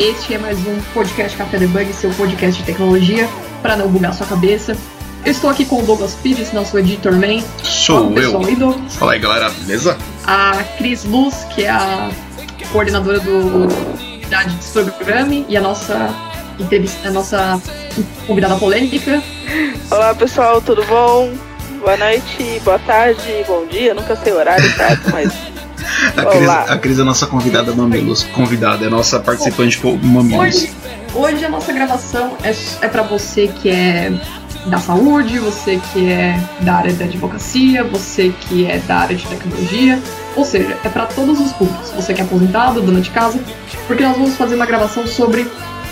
[0.00, 3.28] Este é mais um podcast Café Debug, seu podcast de tecnologia,
[3.60, 4.74] para não bugar sua cabeça.
[5.26, 7.42] Eu estou aqui com o Douglas Pires, nosso editor man.
[7.62, 8.56] Sou pessoal, eu.
[8.56, 8.96] Douglas.
[8.96, 9.98] Fala aí, galera, beleza?
[10.26, 12.10] A Cris Luz, que é a
[12.72, 16.08] coordenadora do unidade de programa e a nossa
[16.58, 17.62] entrevista, a nossa
[18.26, 19.22] convidada polêmica.
[19.90, 21.30] Olá pessoal, tudo bom?
[21.78, 25.49] Boa noite, boa tarde, bom dia, nunca sei o horário certo, mas
[26.16, 28.24] A Cris, a Cris é a nossa convidada Mamilos.
[28.24, 30.38] Convidada, é a nossa participante com Mamilos.
[30.38, 30.72] Hoje,
[31.14, 32.54] hoje a nossa gravação é,
[32.84, 34.12] é para você que é
[34.66, 39.26] da saúde, você que é da área da advocacia, você que é da área de
[39.26, 39.98] tecnologia,
[40.36, 41.90] ou seja, é para todos os públicos.
[41.90, 43.38] Você que é aposentado, dona de casa,
[43.86, 45.46] porque nós vamos fazer uma gravação sobre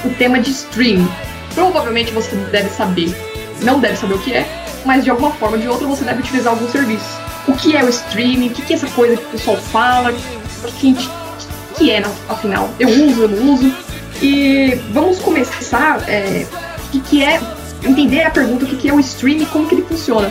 [0.05, 1.09] o tema de streaming.
[1.55, 3.15] Provavelmente você deve saber,
[3.63, 4.47] não deve saber o que é,
[4.85, 7.28] mas de alguma forma ou de outra você deve utilizar algum serviço.
[7.49, 8.49] O que é o streaming?
[8.49, 10.13] O que é essa coisa que o pessoal fala?
[10.13, 12.69] O que, o que é, afinal?
[12.79, 13.73] Eu uso, eu não uso?
[14.21, 16.47] E vamos começar é,
[16.93, 17.41] o que, é
[17.85, 20.31] entender a pergunta o que, é o streaming como que ele funciona.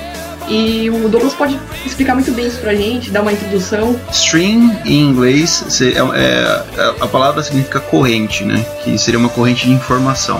[0.49, 3.99] E o Douglas pode explicar muito bem isso pra gente, dar uma introdução.
[4.11, 8.65] Stream, em inglês, é, é- a palavra significa corrente, né?
[8.83, 10.39] Que seria uma corrente de informação.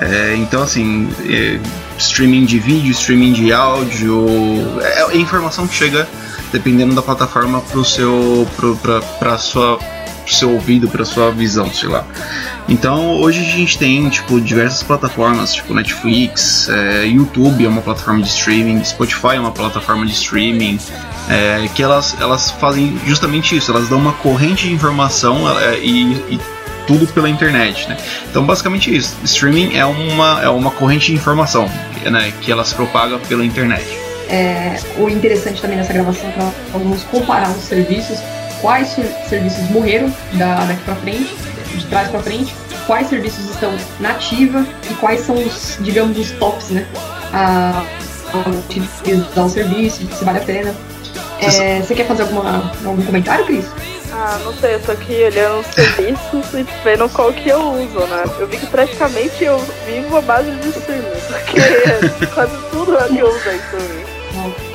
[0.00, 1.60] É, então, assim, é,
[1.98, 4.26] streaming de vídeo, streaming de áudio,
[4.80, 6.08] é, é informação que chega,
[6.50, 8.46] dependendo da plataforma, pro seu,
[9.38, 9.78] sua,
[10.26, 12.06] seu ouvido, pra sua visão, sei lá.
[12.68, 18.22] Então, hoje a gente tem, tipo, diversas plataformas, tipo Netflix, é, YouTube é uma plataforma
[18.22, 20.78] de streaming, Spotify é uma plataforma de streaming,
[21.28, 26.12] é, que elas, elas fazem justamente isso, elas dão uma corrente de informação é, e,
[26.30, 26.40] e
[26.86, 27.96] tudo pela internet, né?
[28.30, 29.16] Então, basicamente isso.
[29.24, 31.70] Streaming é uma, é uma corrente de informação,
[32.04, 32.32] né?
[32.40, 33.84] Que ela se propaga pela internet.
[34.28, 38.18] É, o interessante também nessa gravação é que nós vamos comparar os serviços,
[38.60, 41.34] quais ser- serviços morreram da, daqui pra frente,
[41.74, 42.54] de trás pra frente,
[42.86, 46.86] quais serviços estão na ativa e quais são os, digamos, os tops, né?
[47.32, 47.84] A,
[48.32, 50.74] a utilizar o serviço, se vale a pena.
[51.40, 53.66] É, você quer fazer alguma, algum comentário, Cris?
[54.12, 58.06] Ah, não sei, eu tô aqui olhando os serviços e vendo qual que eu uso,
[58.06, 58.24] né?
[58.38, 63.18] Eu vi que praticamente eu vivo a base de streaming, porque quase tudo é que
[63.18, 64.04] eu uso é streaming.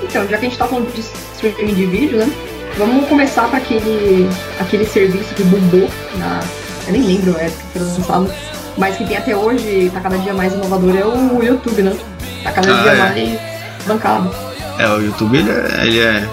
[0.04, 2.32] Então, já que a gente tá falando de streaming de vídeo, né?
[2.78, 6.40] Vamos começar para aquele, aquele serviço que bombou na.
[6.88, 8.34] Eu nem lembro a época que foi lançado,
[8.78, 11.98] mas que tem até hoje, tá cada dia mais inovador, é o YouTube, né?
[12.44, 12.96] Tá cada Ah, dia é.
[12.96, 13.40] mais
[13.86, 14.47] bancado.
[14.78, 16.28] É, o YouTube ele é, ele é,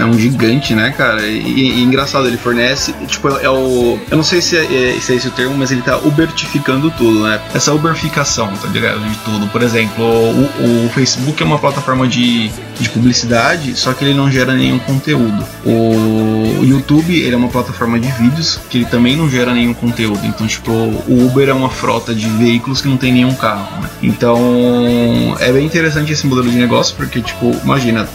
[0.00, 1.22] é um gigante, né, cara?
[1.26, 1.38] E,
[1.78, 3.98] e engraçado, ele fornece, tipo, é o.
[4.10, 4.64] Eu não sei se é,
[4.96, 7.40] é- se é esse o termo, mas ele tá ubertificando tudo, né?
[7.54, 9.00] Essa uberficação, tá ligado?
[9.00, 9.46] De tudo.
[9.48, 12.50] Por exemplo, o, o Facebook é uma plataforma de,
[12.80, 15.44] de publicidade, só que ele não gera nenhum conteúdo.
[15.64, 20.20] O YouTube, ele é uma plataforma de vídeos, que ele também não gera nenhum conteúdo.
[20.24, 23.88] Então, tipo, o Uber é uma frota de veículos que não tem nenhum carro, né?
[24.02, 28.08] Então, é bem interessante esse modelo de negócio, porque, tipo, imagina,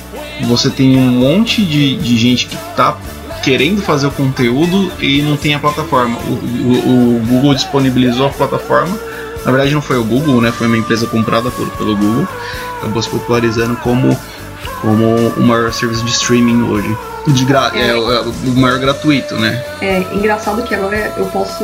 [0.43, 2.97] você tem um monte de, de gente que tá
[3.43, 6.17] querendo fazer o conteúdo e não tem a plataforma.
[6.27, 8.97] O, o- o Google disponibilizou a plataforma.
[9.45, 10.51] Na verdade não foi o Google, né?
[10.51, 12.27] Foi uma empresa comprada por- pelo Google.
[12.79, 14.17] Acabou se popularizando como,
[14.81, 16.97] como o maior serviço de streaming hoje.
[17.27, 19.63] De gra é, o- é o maior gratuito, né?
[19.81, 21.63] É engraçado que agora eu posso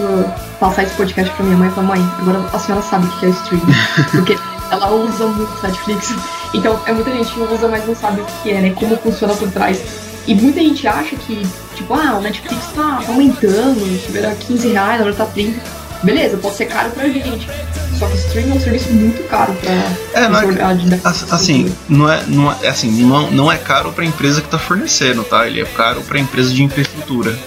[0.60, 3.26] passar esse podcast pra minha mãe e falar, mãe, agora a senhora sabe o que
[3.26, 3.74] é streaming.
[4.12, 4.38] Porque
[4.70, 6.14] ela usa muito Netflix.
[6.54, 8.74] Então é muita gente que não usa, mas não sabe o que é, né?
[8.76, 9.82] Como funciona por trás.
[10.28, 15.16] E muita gente acha que, tipo, ah, o Netflix tá aumentando, era 15 reais, agora
[15.16, 15.60] tá 30.
[16.04, 17.48] Beleza, pode ser caro pra gente.
[17.98, 22.12] Só que streaming é um serviço muito caro pra É, não é, As- Assim, não
[22.12, 25.48] é, não é, assim, não, não é caro para a empresa que está fornecendo, tá?
[25.48, 27.38] Ele é caro para a empresa de infraestrutura.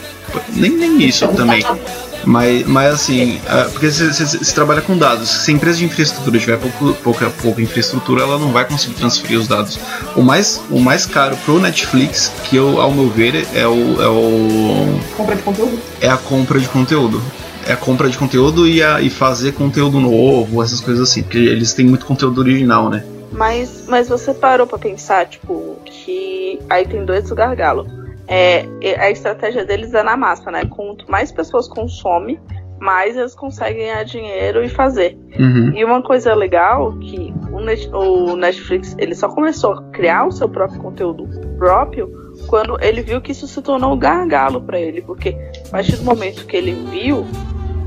[0.54, 1.62] Nem, nem isso Então, também.
[1.62, 1.76] tá-
[2.24, 5.28] Mas, mas assim, é, porque você trabalha com dados.
[5.30, 9.38] Se a empresa de infraestrutura tiver pouco, pouca, pouca infraestrutura, ela não vai conseguir transferir
[9.38, 9.78] os dados.
[10.16, 14.08] O mais, o mais caro pro Netflix, que eu, ao meu ver, é o, é
[14.08, 15.78] o Compra de conteúdo?
[16.00, 17.22] é a compra de conteúdo.
[17.68, 21.22] É a compra de conteúdo e, a, e fazer conteúdo novo, essas coisas assim.
[21.22, 23.04] Porque eles têm muito conteúdo original, né?
[23.30, 27.86] Mas, mas você parou pra pensar, tipo, que aí tem dois gargalos.
[28.26, 28.66] É,
[28.98, 30.64] a estratégia deles é na massa, né?
[30.64, 32.40] Quanto mais pessoas consomem,
[32.80, 35.18] mais eles conseguem ganhar dinheiro e fazer.
[35.38, 35.72] Uhum.
[35.74, 40.32] E uma coisa legal que o, Net- o Netflix ele só começou a criar o
[40.32, 41.28] seu próprio conteúdo
[41.58, 42.10] próprio
[42.46, 45.36] quando ele viu que isso se tornou um gargalo pra ele, porque
[45.66, 47.26] a partir do momento que ele viu,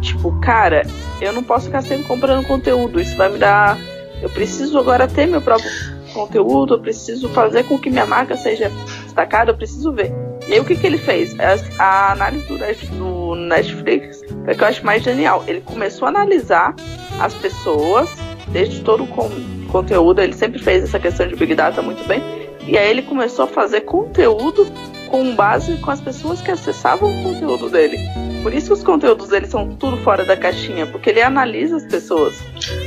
[0.01, 0.85] tipo, cara,
[1.21, 3.77] eu não posso ficar sempre comprando conteúdo, isso vai me dar,
[4.21, 5.69] eu preciso agora ter meu próprio
[6.13, 8.69] conteúdo, eu preciso fazer com que minha marca seja
[9.03, 10.11] destacada, eu preciso ver.
[10.47, 11.35] E aí o que, que ele fez?
[11.79, 15.43] A, análise do, Net- do Netflix é que eu acho mais genial.
[15.47, 16.75] Ele começou a analisar
[17.19, 18.09] as pessoas,
[18.49, 19.29] desde todo o con
[19.71, 22.21] conteúdo, ele sempre fez essa questão de Big Data muito bem.
[22.67, 24.67] E aí ele começou a fazer conteúdo
[25.11, 27.97] com base com as pessoas que acessavam o conteúdo dele.
[28.41, 31.83] Por isso que os conteúdos dele são tudo fora da caixinha, porque ele analisa as
[31.83, 32.33] pessoas.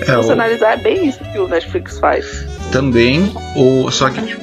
[0.00, 0.32] É, Se você o...
[0.32, 2.46] analisar, é bem isso que o Netflix faz.
[2.72, 3.88] Também, o...
[3.90, 4.36] só que.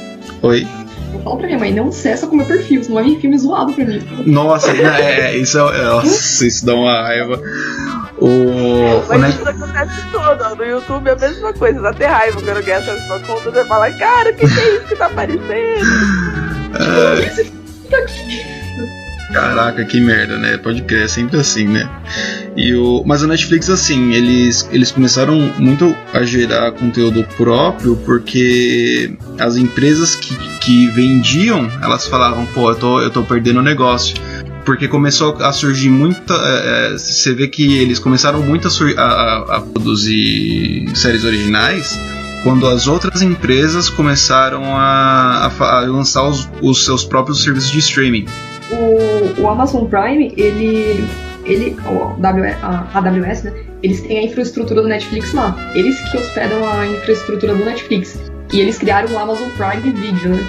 [0.43, 0.65] Oi?
[1.13, 3.73] Eu falo pra minha mãe, não cessa com meu perfil, senão vai vir filme zoado
[3.73, 4.01] pra mim.
[4.25, 7.41] Nossa, é, isso, é, nossa, isso dá uma raiva.
[8.17, 9.35] O, Mas o Net...
[9.35, 13.25] isso acontece todo, no YouTube é a mesma coisa, dá até raiva quando ganha essas
[13.25, 15.41] contas e fala, cara, o que, que é isso que tá aparecendo?
[17.93, 19.01] É...
[19.33, 20.57] Caraca, que merda, né?
[20.57, 21.89] Pode crer, é sempre assim, né?
[22.55, 29.15] E o, mas a Netflix, assim, eles, eles começaram muito a gerar conteúdo próprio porque
[29.39, 34.15] as empresas que, que vendiam, elas falavam, pô, eu tô, eu tô perdendo o negócio
[34.65, 36.33] porque começou a surgir muita.
[36.33, 41.97] É, é você vê que eles começaram muito a, a, a, produzir séries originais
[42.43, 48.25] quando as outras empresas começaram a, a lançar os, os, seus próprios serviços de streaming
[48.71, 51.07] o, o Amazon Prime, ele.
[51.45, 51.75] ele
[52.61, 53.53] a AWS, né?
[53.83, 55.55] Eles têm a infraestrutura do Netflix lá.
[55.73, 58.19] Eles que hospedam a infraestrutura do Netflix.
[58.53, 60.45] E eles criaram o Amazon Prime Video, né?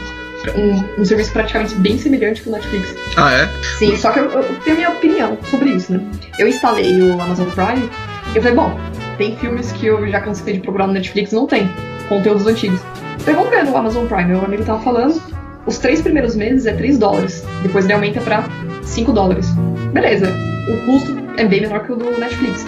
[0.56, 2.94] Um, um, serviço praticamente bem semelhante com o Netflix.
[3.16, 3.48] Ah, é?
[3.78, 6.00] Sim, só que eu, eu tenho a minha opinião sobre isso, né?
[6.36, 7.88] Eu instalei o Amazon Prime
[8.34, 8.76] e eu falei, bom,
[9.16, 11.68] tem filmes que eu já cansei de procurar no Netflix não tem.
[12.08, 12.80] Conteúdos antigos.
[13.26, 14.24] Eu vamos ver no Amazon Prime.
[14.24, 15.20] Meu amigo tava falando,
[15.66, 17.44] os três primeiros meses é 3 dólares.
[17.62, 18.44] Depois ele aumenta para
[18.82, 19.50] 5 dólares.
[19.92, 20.32] Beleza,
[20.68, 22.66] o custo é bem menor que o do Netflix.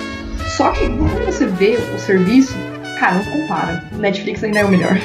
[0.57, 2.55] Só que quando você vê o serviço,
[3.01, 3.83] cara, não compara.
[3.93, 4.97] O Netflix ainda é o melhor.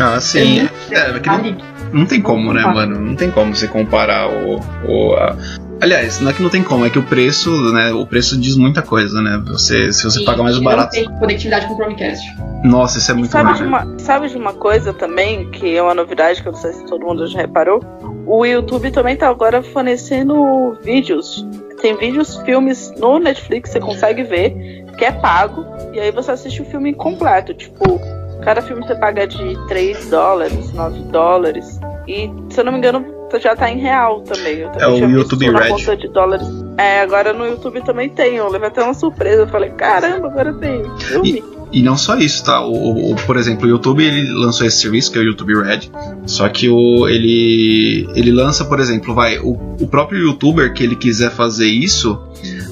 [0.00, 0.60] Ah, sim.
[0.90, 1.56] É, é, é não,
[1.92, 2.98] não, tem como, né, mano?
[2.98, 4.60] Não tem como você comparar o.
[4.88, 5.36] o a...
[5.80, 7.92] Aliás, não é que não tem como, é que o preço, né?
[7.92, 9.40] O preço diz muita coisa, né?
[9.46, 10.96] Você, se você paga mais barato.
[10.96, 12.26] Não tem conectividade com o Chromecast.
[12.64, 13.58] Nossa, isso é muito sabe ruim.
[13.58, 16.72] De uma, sabe de uma coisa também, que é uma novidade que eu não sei
[16.72, 17.80] se todo mundo já reparou?
[18.26, 21.46] O YouTube também tá agora fornecendo vídeos.
[21.80, 25.64] Tem vídeos, filmes no Netflix, você consegue ver, que é pago,
[25.94, 27.54] e aí você assiste o filme completo.
[27.54, 28.00] Tipo,
[28.42, 31.78] cada filme você paga de 3 dólares, 9 dólares.
[32.08, 34.58] E, se eu não me engano, já tá em real também.
[34.58, 35.68] Eu é o YouTube Red.
[35.68, 36.46] Conta de dólares.
[36.76, 38.36] É, agora no YouTube também tem.
[38.36, 39.42] Eu levei até uma surpresa.
[39.42, 41.44] Eu falei, caramba, agora tem filme.
[41.54, 41.58] E...
[41.70, 42.64] E não só isso, tá?
[42.64, 45.90] O, o, por exemplo, o YouTube ele lançou esse serviço que é o YouTube Red.
[46.24, 50.96] Só que o, ele ele lança, por exemplo, vai o, o próprio YouTuber que ele
[50.96, 52.18] quiser fazer isso.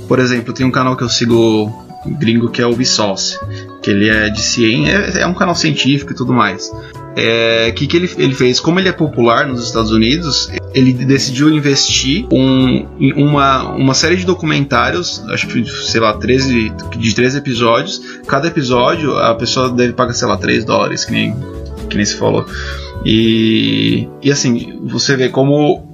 [0.09, 1.71] Por exemplo, tem um canal que eu sigo
[2.07, 3.39] gringo que é o Vsauce,
[3.83, 6.73] que ele é de ciência, é, é um canal científico e tudo mais
[7.17, 8.61] é, que, que ele, ele fez?
[8.61, 14.17] Como ele é popular nos Estados Unidos, ele decidiu investir um, em uma, uma série
[14.17, 18.03] de documentários, acho que, sei lá, 13, de 13 episódios.
[18.27, 21.35] Cada episódio a pessoa deve pagar, sei lá, 3 dólares, que nem,
[21.89, 22.45] que nem se falou.
[23.03, 25.87] E, e assim, você vê como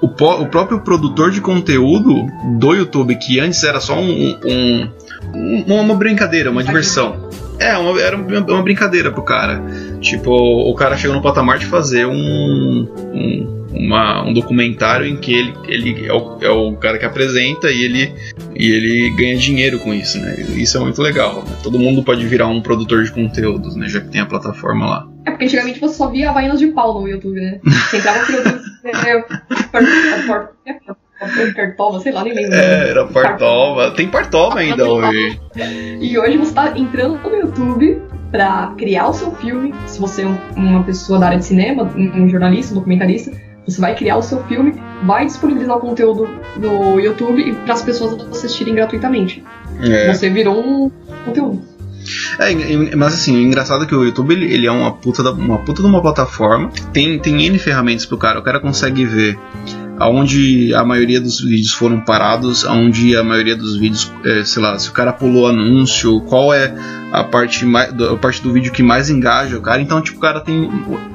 [0.00, 2.26] o, o, próprio produtor de conteúdo
[2.58, 4.88] do YouTube, que antes era só um, um,
[5.34, 7.28] um uma brincadeira, uma diversão.
[7.58, 9.62] É, uma, era uma brincadeira pro cara.
[10.02, 15.32] Tipo, o cara chegou no patamar de fazer um, um, uma, um documentário em que
[15.32, 18.12] ele, ele é, o, é o cara que apresenta e ele,
[18.54, 20.34] e ele ganha dinheiro com isso, né?
[20.56, 21.44] Isso é muito legal.
[21.44, 21.56] Né?
[21.62, 23.88] Todo mundo pode virar um produtor de conteúdos, né?
[23.88, 25.08] Já que tem a plataforma lá.
[25.24, 27.60] É porque antigamente você só via Havaianas de pau no YouTube, né?
[27.64, 28.62] Você entrava no YouTube.
[31.54, 32.56] Partova, sei lá, nem lembro.
[32.56, 33.92] É, era Partova.
[33.92, 35.40] Tem Partova ainda hoje.
[36.00, 39.72] E hoje você tá entrando no YouTube para criar o seu filme.
[39.86, 43.30] Se você é uma pessoa da área de cinema, um jornalista, um documentarista,
[43.64, 44.74] você vai criar o seu filme,
[45.04, 49.44] vai disponibilizar o conteúdo no YouTube para as pessoas assistirem gratuitamente.
[49.80, 50.12] É.
[50.12, 50.90] Você virou um
[51.24, 51.62] conteúdo.
[52.40, 55.30] É, mas assim, o engraçado é que o YouTube ele, ele é uma puta, da,
[55.30, 56.70] uma puta de uma plataforma.
[56.92, 58.40] Tem, tem N ferramentas pro cara.
[58.40, 59.38] O cara consegue ver
[59.98, 64.78] aonde a maioria dos vídeos foram parados, aonde a maioria dos vídeos, é, sei lá,
[64.78, 66.74] se o cara pulou anúncio, qual é
[67.12, 69.80] a parte, mais, a parte do vídeo que mais engaja o cara.
[69.82, 70.68] Então, tipo, o cara tem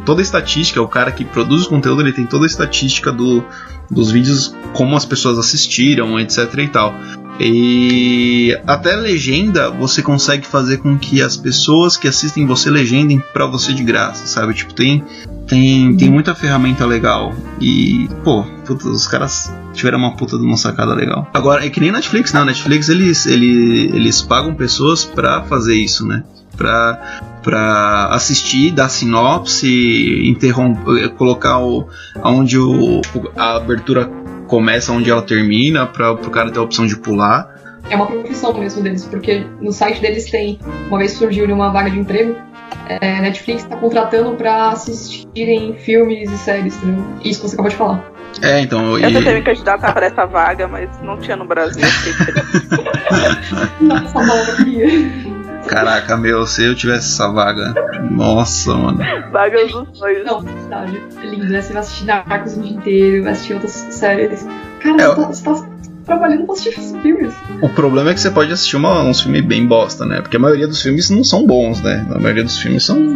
[0.05, 3.43] toda a estatística, o cara que produz o conteúdo, ele tem toda a estatística do,
[3.89, 6.93] dos vídeos, como as pessoas assistiram, etc e tal.
[7.39, 13.45] E até legenda você consegue fazer com que as pessoas que assistem você legendem para
[13.45, 14.53] você de graça, sabe?
[14.53, 15.03] Tipo, tem
[15.47, 17.33] tem, tem muita ferramenta legal.
[17.59, 21.27] E, pô, puta, os caras tiveram uma puta de uma sacada legal.
[21.33, 22.45] Agora, é que nem Netflix, não.
[22.45, 26.23] Netflix eles, eles, eles pagam pessoas pra fazer isso, né?
[26.55, 31.87] Pra, pra assistir, dar sinopse, interromper, colocar o,
[32.23, 33.01] onde o,
[33.35, 34.05] a abertura
[34.47, 37.56] começa, onde ela termina, pra, pro cara ter a opção de pular.
[37.89, 41.89] É uma profissão mesmo deles, porque no site deles tem, uma vez surgiu uma vaga
[41.89, 42.35] de emprego,
[42.89, 47.05] é, Netflix está contratando para assistirem filmes e séries, entendeu?
[47.23, 48.11] Isso que você acabou de falar.
[48.41, 48.97] É, então.
[48.97, 49.13] Eu e...
[49.13, 51.81] tentei me candidatar para essa vaga, mas não tinha no Brasil.
[53.81, 54.87] Nossa, maravilha.
[55.67, 57.73] Caraca, meu, se eu tivesse essa vaga.
[58.09, 58.99] Nossa, mano.
[59.31, 60.25] Vaga dos sonhos.
[60.25, 61.03] Não, verdade.
[61.21, 61.61] É lindo, né?
[61.61, 64.47] Você vai assistir Narcos o dia inteiro, vai assistir outras séries.
[64.79, 65.76] Cara, é, você, tá, você tá
[66.07, 67.33] trabalhando pra assistir filmes.
[67.61, 70.21] O problema é que você pode assistir uma, uns filmes bem bosta, né?
[70.21, 72.07] Porque a maioria dos filmes não são bons, né?
[72.09, 72.97] A maioria dos filmes são.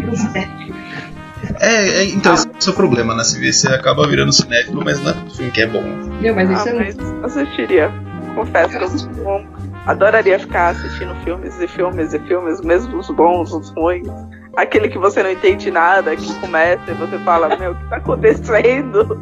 [1.60, 3.24] É, é então, esse é o problema, né?
[3.24, 5.82] Você acaba virando cinéfilo, mas não é todo filme que é bom.
[6.22, 7.92] Meu, mas isso ah, é mas assistiria.
[8.36, 8.70] Confesso
[9.10, 9.46] que eu
[9.88, 14.08] adoraria ficar assistindo filmes e filmes e filmes, mesmo os bons, os ruins.
[14.56, 17.96] Aquele que você não entende nada, que começa e você fala, meu, o que tá
[17.96, 19.20] acontecendo?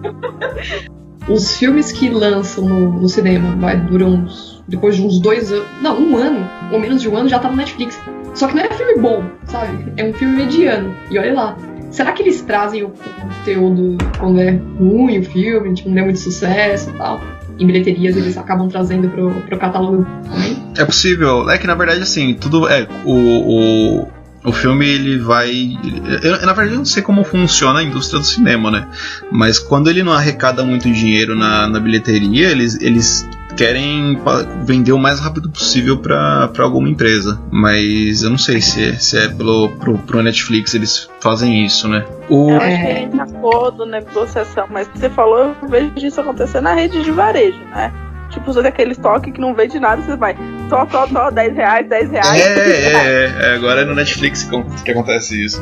[1.29, 5.67] Os filmes que lançam no, no cinema vai, duram uns, depois de uns dois anos.
[5.81, 7.99] Não, um ano, ou menos de um ano, já tá no Netflix.
[8.33, 9.91] Só que não é filme bom, sabe?
[9.97, 10.93] É um filme mediano.
[11.11, 11.57] E olha lá.
[11.91, 16.19] Será que eles trazem o conteúdo quando é ruim o filme, tipo, não deu muito
[16.19, 17.19] sucesso e tal?
[17.57, 20.55] Em bilheterias eles acabam trazendo pro, pro catálogo também?
[20.77, 21.49] É possível.
[21.49, 22.67] É que na verdade, assim, tudo.
[22.69, 24.07] É, o, o,
[24.43, 25.77] o filme ele vai.
[26.23, 28.87] Eu, na verdade, eu não sei como funciona a indústria do cinema, né?
[29.31, 33.27] Mas quando ele não arrecada muito dinheiro na, na bilheteria, eles, eles
[33.57, 34.17] querem
[34.63, 37.41] vender o mais rápido possível para alguma empresa.
[37.51, 41.89] Mas eu não sei se é, se é pelo pro, pro Netflix eles fazem isso,
[41.89, 42.05] né?
[42.29, 42.51] O...
[42.51, 46.73] Eu acho que é em acordo, negociação, mas você falou, eu vejo isso acontecer na
[46.73, 47.91] rede de varejo, né?
[48.29, 50.35] Tipo, tem aquele estoque que não vende nada, você vai
[50.69, 52.41] só, só, só, 10 reais, 10 reais.
[52.41, 54.47] É, é, é, agora é no Netflix
[54.83, 55.61] que acontece isso.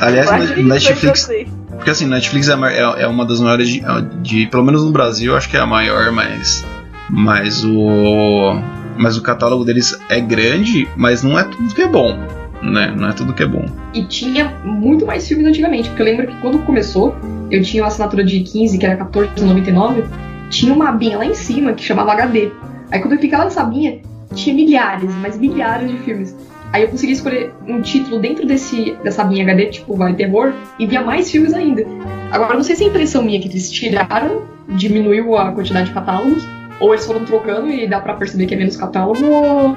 [0.00, 1.28] Aliás, no Netflix.
[1.70, 3.82] Porque assim, Netflix é, é, é uma das maiores de,
[4.22, 6.64] de, Pelo menos no Brasil, acho que é a maior, mas
[7.08, 8.60] mas o
[8.96, 12.18] mas o catálogo deles é grande, mas não é tudo que é bom,
[12.62, 12.94] né?
[12.96, 13.64] Não é tudo que é bom.
[13.94, 17.16] E tinha muito mais filmes antigamente, porque eu lembro que quando começou,
[17.50, 20.04] eu tinha uma assinatura de 15, que era 14,99,
[20.52, 22.52] tinha uma abinha lá em cima que chamava HD.
[22.90, 24.00] Aí quando eu clicava nessa abinha,
[24.34, 26.36] tinha milhares, mas milhares de filmes.
[26.72, 30.86] Aí eu consegui escolher um título dentro desse, dessa minha HD, tipo, vai terror, e
[30.86, 31.84] via mais filmes ainda.
[32.30, 36.46] Agora, não sei se é impressão minha que eles tiraram, diminuiu a quantidade de catálogos,
[36.80, 39.76] ou eles foram trocando e dá para perceber que é menos catálogo, ou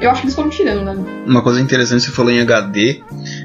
[0.00, 0.96] eu acho que eles foram tirando, né?
[1.26, 3.02] Uma coisa interessante você falou em HD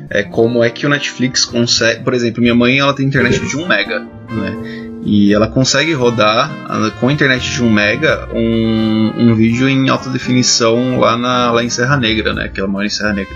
[0.09, 2.03] é como é que o Netflix consegue.
[2.03, 4.88] Por exemplo, minha mãe ela tem internet de 1 mega, né?
[5.03, 6.51] E ela consegue rodar
[6.99, 11.63] com a internet de 1 mega um, um vídeo em alta definição lá, na, lá
[11.63, 12.49] em Serra Negra, né?
[12.49, 13.35] Que ela mora em Serra Negra.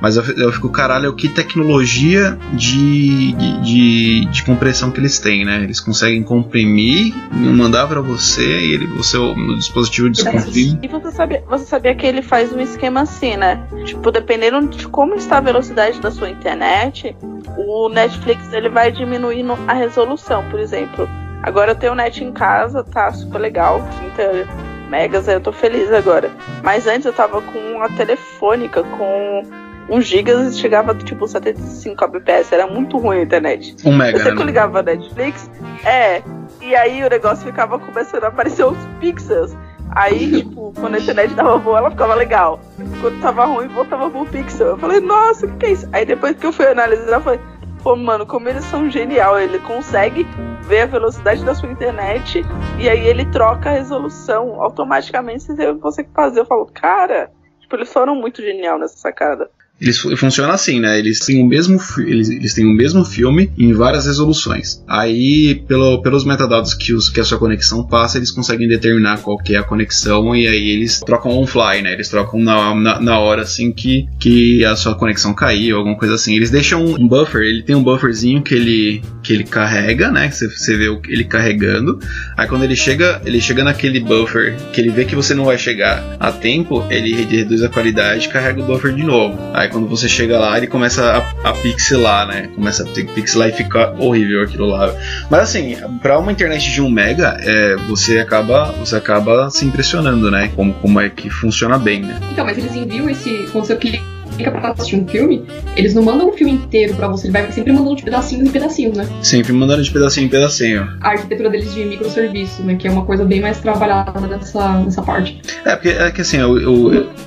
[0.00, 5.44] Mas eu, eu fico, caralho, que tecnologia de, de, de, de, compressão que eles têm,
[5.44, 5.62] né?
[5.62, 10.78] Eles conseguem comprimir, mandar para você e ele, o seu no dispositivo descomprime.
[10.82, 13.66] E você sabia, você sabia que ele faz um esquema assim, né?
[13.84, 17.16] Tipo, dependendo de como está a velocidade da sua internet,
[17.56, 21.08] o Netflix ele vai diminuindo a resolução, por exemplo.
[21.42, 23.86] Agora eu tenho net em casa, tá super legal,
[24.16, 26.30] 30 megas, eu tô feliz agora.
[26.62, 29.42] Mas antes eu tava com uma telefônica com
[29.88, 33.76] 1 GB chegava tipo 75 kbps, era muito ruim a internet.
[33.84, 34.18] 1 mega.
[34.18, 34.36] Você né?
[34.36, 35.50] que eu ligava a Netflix,
[35.84, 36.22] é,
[36.60, 39.56] e aí o negócio ficava começando a aparecer os pixels.
[39.90, 42.60] Aí, tipo, quando a internet tava boa, ela ficava legal.
[43.00, 44.68] Quando tava ruim, voltava pro pixel.
[44.68, 45.88] Eu falei, nossa, o que, que é isso?
[45.92, 47.40] Aí depois que eu fui analisar, eu falei,
[47.82, 49.38] pô, mano, como eles são genial.
[49.38, 50.26] Ele consegue
[50.62, 52.44] ver a velocidade da sua internet
[52.80, 56.40] e aí ele troca a resolução automaticamente sem você fazer.
[56.40, 59.48] Eu falo, cara, tipo, eles foram muito genial nessa sacada.
[59.80, 60.98] Eles funciona assim, né?
[60.98, 64.82] Eles têm o mesmo eles, eles têm o mesmo filme em várias resoluções.
[64.88, 69.36] Aí, pelo, pelos metadados que, os, que a sua conexão passa, eles conseguem determinar qual
[69.36, 71.92] que é a conexão e aí eles trocam on-fly, né?
[71.92, 76.14] Eles trocam na, na, na, hora assim que, que a sua conexão caiu, alguma coisa
[76.14, 76.34] assim.
[76.34, 80.30] Eles deixam um buffer, ele tem um bufferzinho que ele, que ele carrega, né?
[80.30, 81.98] Você, você vê ele carregando.
[82.36, 85.58] Aí quando ele chega, ele chega naquele buffer que ele vê que você não vai
[85.58, 89.38] chegar a tempo, ele reduz a qualidade carrega o buffer de novo.
[89.52, 91.02] Aí Aí quando você chega lá, ele começa
[91.42, 92.48] a, a pixelar, né?
[92.54, 94.94] Começa a pixelar e fica horrível aquilo lá.
[95.28, 100.30] Mas assim, para uma internet de 1 mega, é, você acaba você acaba se impressionando,
[100.30, 100.52] né?
[100.54, 102.18] Como, como é que funciona bem, né?
[102.30, 103.46] Então, mas eles enviam esse.
[103.46, 105.44] Você clica clica pra assistir um filme,
[105.76, 108.50] eles não mandam um filme inteiro pra você, ele vai sempre mandando de pedacinhos em
[108.50, 109.08] pedacinhos, né?
[109.22, 110.88] Sempre mandando de pedacinho em pedacinho.
[111.00, 112.76] A arquitetura deles de microserviço, né?
[112.76, 115.40] Que é uma coisa bem mais trabalhada nessa, nessa parte.
[115.64, 116.38] É, porque é que assim,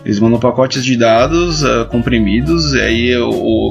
[0.06, 3.12] eles mandam pacotes de dados uh, comprimidos, e aí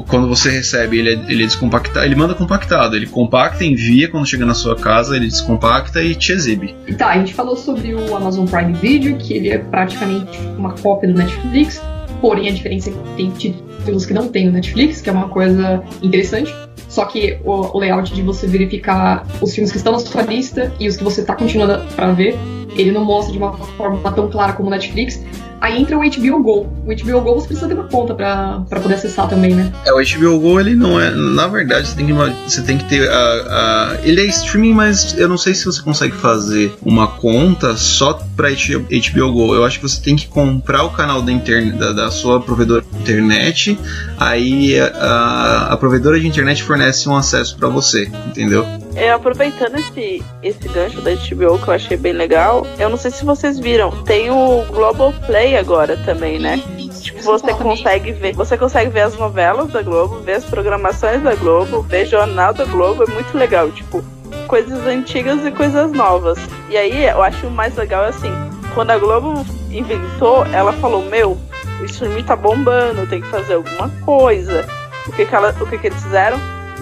[0.07, 4.25] quando você recebe, ele é, ele é descompactado, ele manda compactado, ele compacta, envia quando
[4.25, 6.75] chega na sua casa, ele descompacta e te exibe.
[6.97, 11.11] Tá, a gente falou sobre o Amazon Prime Video, que ele é praticamente uma cópia
[11.11, 11.81] do Netflix,
[12.21, 13.31] porém a diferença é que tem
[13.79, 16.53] títulos que não tem no Netflix, que é uma coisa interessante.
[16.87, 20.87] Só que o, layout de você verificar os filmes que estão na sua lista e
[20.87, 22.35] os que você está continuando para ver,
[22.75, 25.23] ele não mostra de uma forma tão clara como o Netflix.
[25.61, 26.73] Aí entra o HBO Go.
[26.85, 29.71] O HBO Go você precisa ter uma conta pra poder acessar também, né?
[29.85, 31.11] É, o HBO Go ele não é.
[31.11, 33.97] Na verdade, você tem que, você tem que ter a, a.
[34.03, 38.49] Ele é streaming, mas eu não sei se você consegue fazer uma conta só pra
[38.49, 39.53] HBO Go.
[39.53, 42.81] Eu acho que você tem que comprar o canal da, internet, da, da sua provedora
[42.81, 43.68] de internet.
[44.17, 48.65] Aí a, a provedora de internet fornece um acesso para você, entendeu?
[48.95, 53.11] É, aproveitando esse, esse gancho da HBO que eu achei bem legal, eu não sei
[53.11, 56.61] se vocês viram, tem o Global Play agora também, né?
[57.01, 61.35] Tipo, você consegue ver, você consegue ver as novelas da Globo, ver as programações da
[61.35, 64.03] Globo, ver jornal da Globo, é muito legal, tipo,
[64.47, 66.37] coisas antigas e coisas novas.
[66.69, 68.31] E aí eu acho o mais legal assim,
[68.73, 71.37] quando a Globo inventou, ela falou, meu,
[71.79, 74.65] o streaming tá bombando, tem que fazer alguma coisa.
[75.07, 76.39] O que, que, ela, o que, que eles fizeram?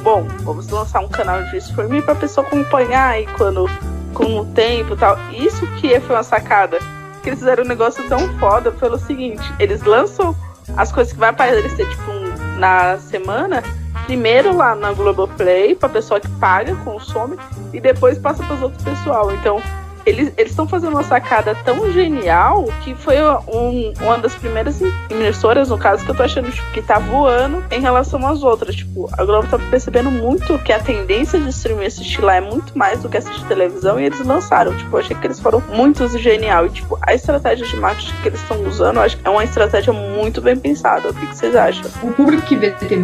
[0.08, 3.70] bom, vamos lançar um canal de streaming pra pessoa acompanhar aí quando,
[4.14, 5.18] com o tempo e tal.
[5.34, 6.80] Isso que foi uma sacada.
[7.22, 10.34] Que eles fizeram um negócio tão foda pelo seguinte, eles lançam
[10.78, 12.12] as coisas que vai aparecer, tipo,
[12.58, 13.62] na semana,
[14.06, 17.38] primeiro lá na Globoplay, pra pessoa que paga, consome,
[17.74, 19.34] e depois passa para os outros pessoal.
[19.34, 19.62] Então,
[20.08, 25.78] eles estão fazendo uma sacada tão genial que foi um, uma das primeiras emissoras, no
[25.78, 28.76] caso, que eu tô achando tipo, que tá voando em relação às outras.
[28.76, 32.78] Tipo, a Globo tá percebendo muito que a tendência de streaming assistir lá é muito
[32.78, 34.76] mais do que assistir televisão e eles lançaram.
[34.78, 36.66] Tipo, eu achei que eles foram muito genial.
[36.66, 39.44] E, tipo, a estratégia de marketing que eles estão usando, eu acho que é uma
[39.44, 41.10] estratégia muito bem pensada.
[41.10, 41.84] O que, que vocês acham?
[42.02, 42.98] O público que vê TV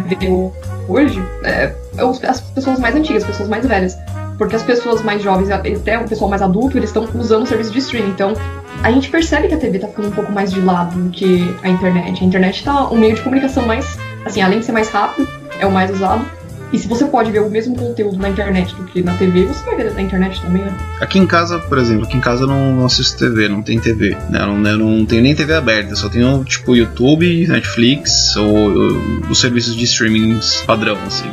[0.88, 3.94] hoje é, é as pessoas mais antigas, as pessoas mais velhas.
[4.38, 7.72] Porque as pessoas mais jovens, até o pessoal mais adulto, eles estão usando o serviço
[7.72, 8.10] de streaming.
[8.10, 8.34] Então,
[8.82, 11.54] a gente percebe que a TV tá ficando um pouco mais de lado do que
[11.62, 12.22] a internet.
[12.22, 15.66] A internet tá um meio de comunicação mais, assim, além de ser mais rápido, é
[15.66, 16.24] o mais usado.
[16.72, 19.64] E se você pode ver o mesmo conteúdo na internet do que na TV, você
[19.64, 20.76] vai ver na internet também, né?
[21.00, 23.78] Aqui em casa, por exemplo, aqui em casa eu não, não assisto TV, não tem
[23.78, 24.16] TV.
[24.28, 24.40] Né?
[24.40, 29.00] Eu, não, eu não tenho nem TV aberta, só tenho tipo YouTube, Netflix ou, ou
[29.30, 31.30] os serviços de streaming padrão, assim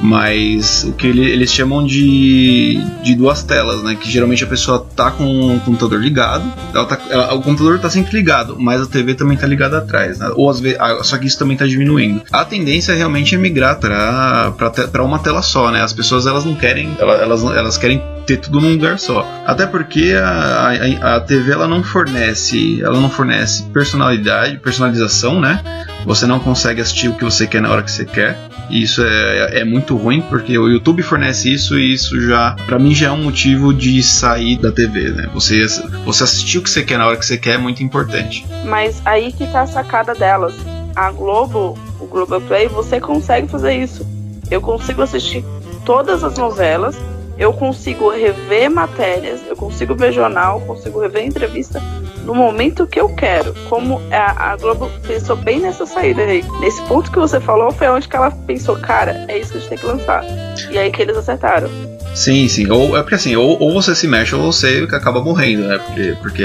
[0.00, 3.94] mas o que ele, eles chamam de, de duas telas, né?
[3.94, 7.90] Que geralmente a pessoa tá com o computador ligado, ela tá, ela, o computador tá
[7.90, 10.30] sempre ligado, mas a TV também tá ligada atrás, né?
[10.34, 12.22] Ou às vezes, só que isso também tá diminuindo.
[12.30, 15.82] A tendência realmente é migrar para uma tela só, né?
[15.82, 19.26] As pessoas elas não querem, elas, elas querem ter tudo num lugar só.
[19.46, 20.68] Até porque a,
[21.00, 25.62] a, a TV ela não fornece, ela não fornece personalidade, personalização, né?
[26.04, 28.36] Você não consegue assistir o que você quer na hora que você quer.
[28.68, 32.78] E isso é, é muito ruim porque o YouTube fornece isso e isso já, para
[32.78, 35.30] mim, já é um motivo de sair da TV, né?
[35.32, 35.66] Você,
[36.04, 38.46] você assistir o que você quer na hora que você quer é muito importante.
[38.66, 40.54] Mas aí que tá a sacada delas.
[40.94, 44.06] A Globo, o Globoplay, você consegue fazer isso.
[44.50, 45.42] Eu consigo assistir
[45.86, 46.98] todas as novelas,
[47.38, 51.80] eu consigo rever matérias, eu consigo ver jornal, consigo rever entrevista
[52.24, 53.54] no momento que eu quero.
[53.68, 56.44] Como a, Globo pensou bem nessa saída aí.
[56.60, 59.60] Nesse ponto que você falou foi onde que ela pensou, cara, é isso que a
[59.60, 60.24] gente tem que lançar.
[60.70, 61.70] E aí que eles acertaram.
[62.14, 62.68] Sim, sim.
[62.70, 65.78] Ou é porque assim, ou, ou você se mexe ou você acaba morrendo, né?
[65.78, 66.44] Porque, porque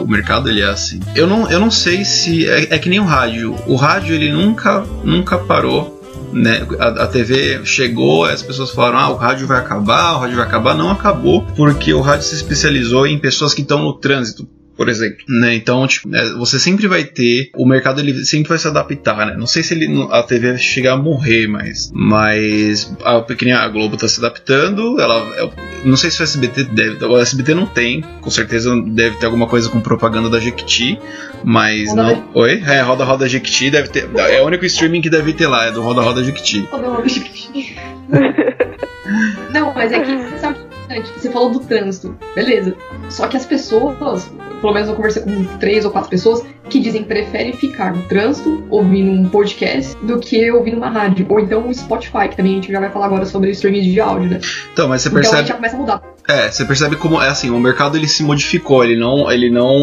[0.00, 1.00] o mercado ele é assim.
[1.14, 2.48] Eu não, eu não sei se.
[2.48, 3.56] É, é que nem o rádio.
[3.66, 5.97] O rádio ele nunca, nunca parou
[6.32, 10.36] né, a, a, TV chegou, as pessoas falaram: ah, o rádio vai acabar, o rádio
[10.36, 10.74] vai acabar.
[10.74, 14.46] Não acabou, porque o rádio se especializou em pessoas que estão no trânsito
[14.78, 15.56] por exemplo, né?
[15.56, 19.34] Então, tipo, né, você sempre vai ter o mercado ele sempre vai se adaptar, né?
[19.36, 23.68] Não sei se ele a TV vai chegar a morrer, mas mas a pequena a
[23.68, 25.52] Globo está se adaptando, ela eu,
[25.84, 29.48] não sei se o SBT deve, o SBT não tem, com certeza deve ter alguma
[29.48, 30.96] coisa com propaganda da Jequiti,
[31.42, 32.28] mas roda não.
[32.34, 32.62] Oi?
[32.64, 35.72] É, Roda Roda Jequiti deve ter, é o único streaming que deve ter lá, é
[35.72, 36.68] do Roda Roda Jequiti.
[36.70, 37.76] Roda Roda Jequiti.
[39.52, 40.67] não, mas é que sabe
[41.06, 42.74] você falou do trânsito, beleza.
[43.08, 44.30] Só que as pessoas,
[44.60, 48.02] pelo menos eu conversei com três ou quatro pessoas, que dizem que preferem ficar no
[48.02, 51.26] trânsito, ouvindo um podcast, do que ouvindo uma rádio.
[51.28, 54.00] Ou então o Spotify, que também a gente já vai falar agora sobre streaming de
[54.00, 54.40] áudio, né?
[54.72, 55.26] Então, mas você percebe.
[55.26, 56.02] Então a gente já começa a mudar.
[56.28, 59.74] É, você percebe como é assim, o mercado ele se modificou, ele não, ele não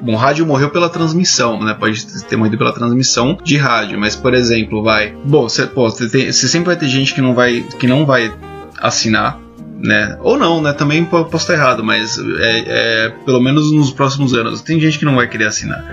[0.00, 1.74] bom, rádio morreu pela transmissão, né?
[1.74, 6.08] Pode ter morrido pela transmissão de rádio, mas por exemplo, vai, bom, você, pô, você,
[6.08, 8.32] tem, você sempre vai ter gente que não vai, que não vai
[8.78, 9.38] assinar
[9.82, 10.16] né?
[10.20, 10.72] Ou não, né?
[10.72, 14.60] Também posso estar errado, mas é, é, pelo menos nos próximos anos.
[14.60, 15.84] Tem gente que não vai querer assinar.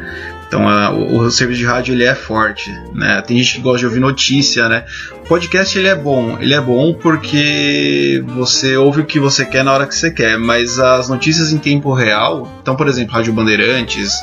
[0.47, 3.21] Então a, o, o, serviço de rádio ele é forte, né?
[3.21, 4.85] Tem gente que gosta de ouvir notícia, né?
[5.23, 9.63] O podcast ele é bom, ele é bom porque você ouve o que você quer
[9.63, 13.33] na hora que você quer, mas as notícias em tempo real, então por exemplo Rádio
[13.33, 14.13] Bandeirantes,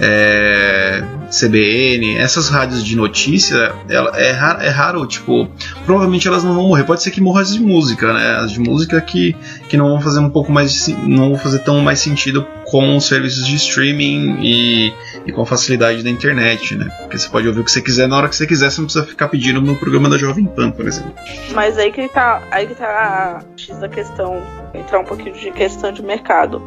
[0.00, 5.48] é, CBN, essas rádios de notícia, ela, é, raro, é raro, tipo,
[5.84, 6.84] provavelmente elas não vão morrer.
[6.84, 8.36] Pode ser que morra as de música, né?
[8.36, 9.34] As de música que,
[9.68, 13.06] que não vão fazer um pouco mais, não vão fazer tão mais sentido com os
[13.06, 14.92] serviços de streaming e,
[15.24, 16.88] e, com a facilidade da internet, né?
[17.00, 18.86] Porque você pode ouvir o que você quiser na hora que você quiser, você não
[18.86, 21.12] precisa ficar pedindo no programa da Jovem Pan, por exemplo.
[21.52, 22.86] Mas aí que tá, aí que tá
[23.36, 24.42] a X da questão,
[24.74, 26.62] entrar um pouquinho de questão de mercado.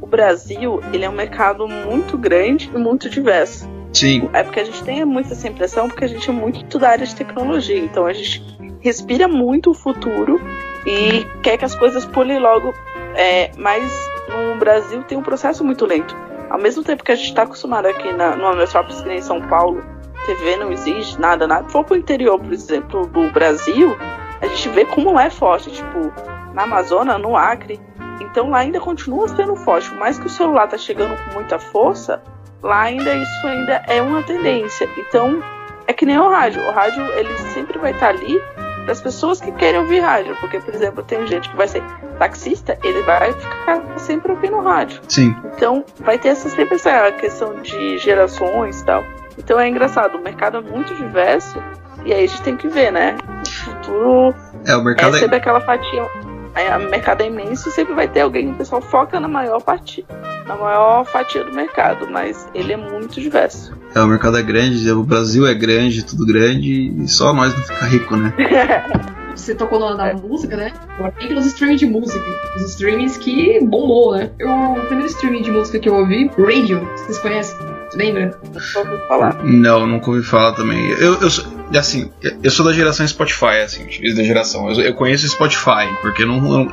[0.00, 3.79] O Brasil, ele é um mercado muito grande e muito diverso.
[3.92, 4.28] Sim.
[4.32, 7.06] É porque a gente tem muito essa impressão porque a gente é muito da área
[7.06, 8.42] de tecnologia, então a gente
[8.80, 10.40] respira muito o futuro
[10.86, 12.74] e quer que as coisas pulem logo,
[13.14, 13.82] é, mas
[14.28, 16.16] no Brasil tem um processo muito lento.
[16.48, 19.40] Ao mesmo tempo que a gente está acostumado aqui na, numa metrópole que nem São
[19.42, 19.82] Paulo,
[20.26, 21.66] TV não existe, nada, nada.
[21.66, 23.96] Se for pro interior, por exemplo, do Brasil,
[24.40, 26.12] a gente vê como lá é forte, tipo,
[26.54, 27.80] na Amazônia, no Acre.
[28.20, 29.88] Então lá ainda continua sendo forte.
[29.90, 32.22] Por mais que o celular tá chegando com muita força,
[32.62, 34.88] lá ainda isso ainda é uma tendência.
[34.96, 35.42] Então,
[35.86, 36.62] é que nem o rádio.
[36.62, 38.40] O rádio, ele sempre vai estar tá ali
[38.84, 40.36] para as pessoas que querem ouvir rádio.
[40.40, 41.82] Porque, por exemplo, tem gente que vai ser
[42.18, 45.00] taxista, ele vai ficar sempre ouvindo rádio.
[45.08, 45.36] Sim.
[45.54, 49.04] Então, vai ter essa, sempre essa questão de gerações e tal.
[49.38, 51.58] Então é engraçado, o mercado é muito diverso
[52.04, 53.16] e aí a gente tem que ver, né?
[53.42, 54.34] O futuro
[54.66, 55.38] é, o mercado é sempre é...
[55.38, 56.06] aquela fatia.
[56.54, 60.04] O mercado é imenso e sempre vai ter alguém, o pessoal foca na maior parte,
[60.46, 63.72] na maior fatia do mercado, mas ele é muito diverso.
[63.94, 67.62] É, o mercado é grande, o Brasil é grande, tudo grande, e só nós não
[67.62, 68.34] fica rico, né?
[69.34, 70.14] Você tocou na, na é.
[70.14, 70.72] música, né?
[71.18, 72.24] Tem pelos streamings de música.
[72.56, 74.30] Os streamings que bombou, né?
[74.38, 77.58] Eu, o primeiro streaming de música que eu ouvi, Radio, vocês conhecem?
[77.94, 78.38] Lembra?
[78.44, 79.42] Nunca ouvi falar.
[79.42, 80.90] Não, nunca ouvi falar também.
[80.90, 81.28] Eu, eu,
[81.78, 82.10] assim,
[82.42, 84.70] eu sou da geração Spotify, assim, da geração.
[84.70, 86.64] Eu, eu conheço Spotify, porque não, não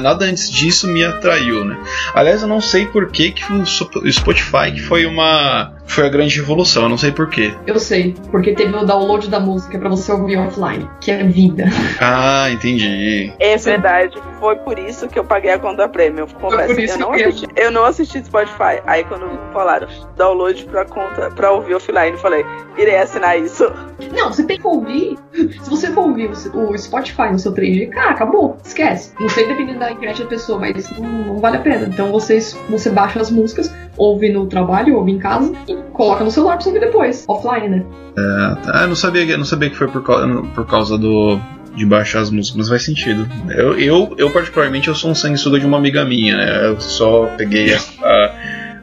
[0.00, 1.78] nada antes disso me atraiu, né?
[2.14, 6.38] Aliás, eu não sei por que, que o Spotify que foi uma foi a grande
[6.38, 7.54] revolução, eu não sei por quê.
[7.66, 11.64] Eu sei, porque teve o download da música para você ouvir offline, que é vida.
[12.00, 13.32] Ah, entendi.
[13.38, 16.26] É verdade, foi por isso que eu paguei a conta premium.
[16.26, 18.82] Confesso, eu não, assisti, eu não assisti Spotify.
[18.86, 22.44] Aí quando falaram download pra conta para ouvir offline, eu falei,
[22.76, 23.72] irei assinar isso.
[24.16, 25.18] Não, você tem que ouvir.
[25.62, 28.56] Se você for ouvir o Spotify no seu 3G, cara, acabou.
[28.64, 29.12] Esquece.
[29.20, 31.86] Não sei dependendo da internet da pessoa, mas não, não vale a pena.
[31.86, 36.30] Então vocês, você baixa as músicas, ouve no trabalho, ouve em casa e coloca no
[36.30, 37.24] celular pra você ouvir depois.
[37.28, 37.84] Offline, né?
[38.16, 38.82] É, tá.
[38.82, 41.38] eu não sabia, não sabia que foi por, por causa do,
[41.76, 43.28] de baixar as músicas, mas faz sentido.
[43.50, 46.68] Eu, eu, eu particularmente, eu sou um sanguessuga de uma amiga minha, né?
[46.68, 48.34] Eu só peguei a, ah,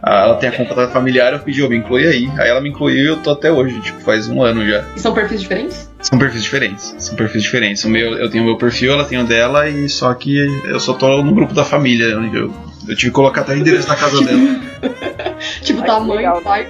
[0.06, 2.30] ela tem a conta familiar, eu pedi, eu me inclui aí.
[2.38, 4.84] Aí ela me incluiu e eu tô até hoje, tipo, faz um ano já.
[4.96, 5.90] E são perfis diferentes?
[6.02, 6.96] São perfis diferentes.
[6.98, 7.84] São perfis diferentes.
[7.86, 10.80] O meu, eu tenho o meu perfil, ela tem o dela, e só que eu
[10.80, 12.06] só tô no grupo da família.
[12.06, 12.54] Eu,
[12.88, 14.60] eu tive que colocar até o endereço na casa dela.
[15.64, 16.68] tipo, tamanho, tá pai.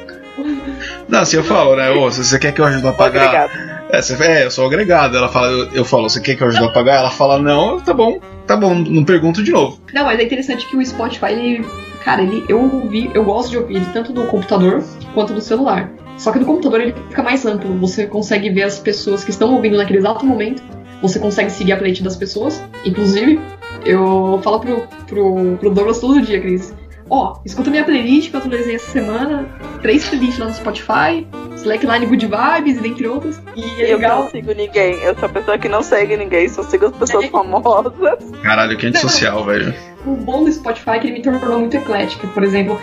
[1.07, 1.89] Não, assim eu falo, né?
[1.89, 3.49] Ô, se você quer que eu ajude a pagar.
[3.89, 5.17] É, você, é, eu sou agregado.
[5.17, 6.99] Ela fala, eu, eu falo, você quer que eu ajude a pagar?
[6.99, 9.79] Ela fala, não, tá bom, tá bom, não pergunto de novo.
[9.91, 11.65] Não, mas é interessante que o Spotify, ele
[12.03, 15.91] Cara, ele, eu ouvi, eu gosto de ouvir ele tanto do computador quanto do celular.
[16.17, 19.53] Só que no computador ele fica mais amplo, você consegue ver as pessoas que estão
[19.53, 20.61] ouvindo naquele exato momento,
[21.01, 22.63] você consegue seguir a playlist das pessoas.
[22.85, 23.39] Inclusive,
[23.85, 26.73] eu falo pro, pro, pro Douglas todo dia, Cris.
[27.09, 29.47] Ó, escuta minha playlist que eu atualizei essa semana,
[29.81, 31.27] três playlists lá no Spotify,
[31.63, 33.39] Slackline Good Vibes, dentre outros.
[33.55, 34.23] E é eu legal.
[34.23, 37.25] não sigo ninguém, eu sou a pessoa que não segue ninguém, só sigo as pessoas
[37.25, 37.29] é.
[37.29, 37.93] famosas.
[38.41, 39.73] Caralho, que antissocial, velho
[40.05, 42.27] o bom do Spotify é que ele me tornou muito eclético.
[42.27, 42.79] Por exemplo,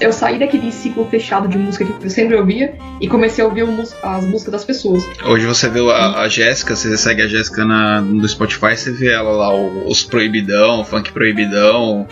[0.00, 3.62] eu saí daquele ciclo fechado de música que eu sempre ouvia e comecei a ouvir
[4.02, 5.04] as músicas das pessoas.
[5.24, 9.30] Hoje você vê a, a Jéssica, você segue a Jéssica no Spotify, você vê ela
[9.30, 12.06] lá, os proibidão, o funk proibidão.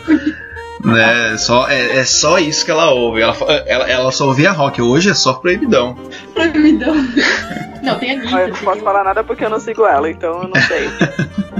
[0.83, 1.37] Né?
[1.37, 3.21] Só, é, é, só isso que ela ouve.
[3.21, 5.95] Ela, ela, ela só ouvia rock, hoje é só proibidão.
[6.33, 6.95] Proibidão.
[7.81, 8.39] não, tem a Anitta.
[8.39, 10.89] Eu não posso falar nada porque eu não sigo ela, então eu não sei.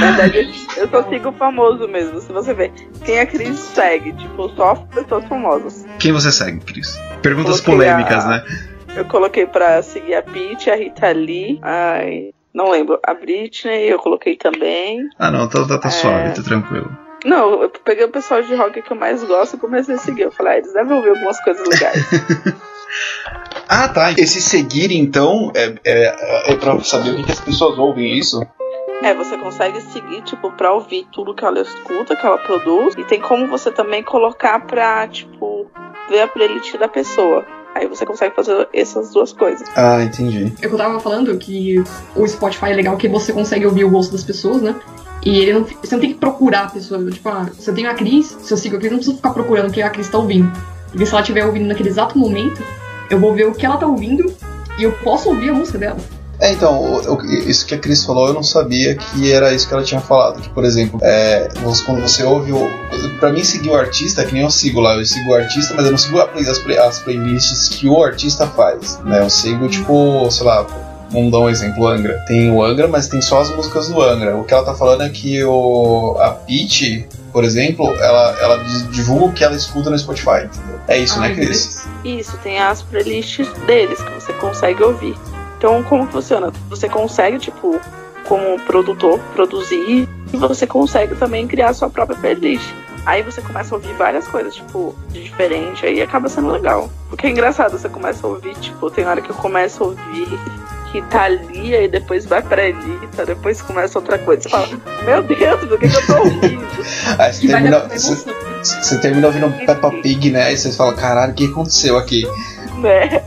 [0.00, 2.20] Na verdade, eu só sigo famoso mesmo.
[2.20, 2.72] Se você ver
[3.04, 5.86] quem a Cris segue, tipo, só pessoas famosas.
[5.98, 6.98] Quem você segue, Cris?
[7.22, 8.28] Perguntas polêmicas, a...
[8.28, 8.44] né?
[8.96, 13.98] Eu coloquei pra seguir a Peach, a Rita Lee, ai, não lembro, a Britney eu
[13.98, 15.08] coloquei também.
[15.18, 15.90] Ah, não, tá, tá, tá é...
[15.90, 16.90] suave, tá tranquilo.
[17.24, 20.22] Não, eu peguei o pessoal de rock que eu mais gosto e comecei a seguir.
[20.22, 22.04] Eu falei, ah, eles devem ouvir algumas coisas legais.
[23.68, 24.12] ah, tá.
[24.12, 28.40] Esse seguir, então, é, é, é pra saber o que, que as pessoas ouvem isso?
[29.02, 32.94] É, você consegue seguir, tipo, pra ouvir tudo que ela escuta, que ela produz.
[32.96, 35.70] E tem como você também colocar pra, tipo,
[36.08, 37.44] ver a playlist da pessoa.
[37.74, 39.66] Aí você consegue fazer essas duas coisas.
[39.76, 40.52] Ah, entendi.
[40.60, 41.82] Eu tava falando que
[42.16, 44.74] o Spotify é legal que você consegue ouvir o gosto das pessoas, né?
[45.24, 47.10] E ele não, você não tem que procurar a pessoa.
[47.10, 49.30] Tipo, ah, se eu tenho a Cris, se eu sigo a Cris, não preciso ficar
[49.30, 50.50] procurando o que a Cris tá ouvindo.
[50.90, 52.62] Porque se ela estiver ouvindo naquele exato momento,
[53.10, 54.32] eu vou ver o que ela tá ouvindo
[54.78, 55.98] e eu posso ouvir a música dela.
[56.40, 57.02] É, então,
[57.46, 60.40] isso que a Cris falou, eu não sabia que era isso que ela tinha falado.
[60.40, 61.48] Que, por exemplo, é,
[61.84, 62.70] quando você ouve o.
[63.18, 65.84] Pra mim, seguir o artista, que nem eu sigo lá, eu sigo o artista, mas
[65.84, 68.98] eu não sigo as, play, as playlists que o artista faz.
[69.04, 69.20] Né?
[69.20, 70.66] Eu sigo, tipo, sei lá,
[71.10, 72.18] vamos dar um exemplo, Angra.
[72.26, 74.36] Tem o Angra, mas tem só as músicas do Angra.
[74.36, 79.26] O que ela tá falando é que o, a Peach, por exemplo, ela, ela divulga
[79.26, 80.80] o que ela escuta no Spotify, entendeu?
[80.88, 81.86] É isso, né, Ai, né, Cris?
[82.04, 85.16] Isso, tem as playlists deles que você consegue ouvir.
[85.58, 86.50] Então, como funciona?
[86.70, 87.78] Você consegue, tipo,
[88.26, 92.72] como produtor, produzir e você consegue também criar sua própria playlist.
[93.04, 96.90] Aí você começa a ouvir várias coisas, tipo, de diferente, aí acaba sendo legal.
[97.08, 100.38] Porque é engraçado, você começa a ouvir, tipo, tem hora que eu começo a ouvir
[100.90, 104.42] que tá ali, aí depois vai pra Anitta, depois começa outra coisa.
[104.42, 104.68] Você fala,
[105.04, 106.68] meu Deus, do que, que eu tô ouvindo?
[107.18, 110.52] aí você termina, você, você termina ouvindo Peppa Pig, né?
[110.52, 112.26] E você fala, caralho, o que aconteceu aqui?
[112.78, 113.22] Né?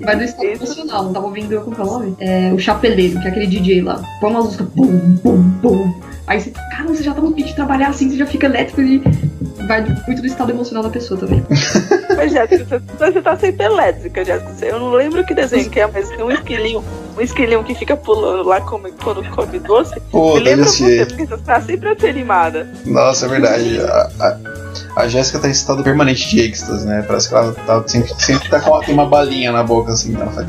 [0.00, 2.16] Vai do estado emocional, não tava ouvindo como é o nome?
[2.20, 4.00] É, o Chapeleiro, que é aquele DJ lá.
[4.20, 6.00] Põe uma música, bum, bum, bum.
[6.26, 8.80] Aí você, cara, você já tá no pitch de trabalhar assim, você já fica elétrico
[8.80, 9.02] e
[9.66, 11.44] vai muito do estado emocional da pessoa também.
[12.16, 14.66] Mas, Jéssica, você, você tá sempre elétrica, Jéssica.
[14.66, 16.84] Eu não lembro que desenho que é, mas tem um esquilinho,
[17.16, 20.00] um esquilinho que fica pulando lá como, quando come doce.
[20.10, 22.68] Pô, Me lembra você, porque você tá sempre animada.
[22.84, 23.80] Nossa, é verdade.
[23.80, 24.38] A, a,
[25.02, 27.02] a Jéssica tá em estado permanente de êxtase, né?
[27.06, 30.14] Parece que ela tá, sempre, sempre tá com tem uma balinha na boca, assim.
[30.14, 30.46] Ela faz.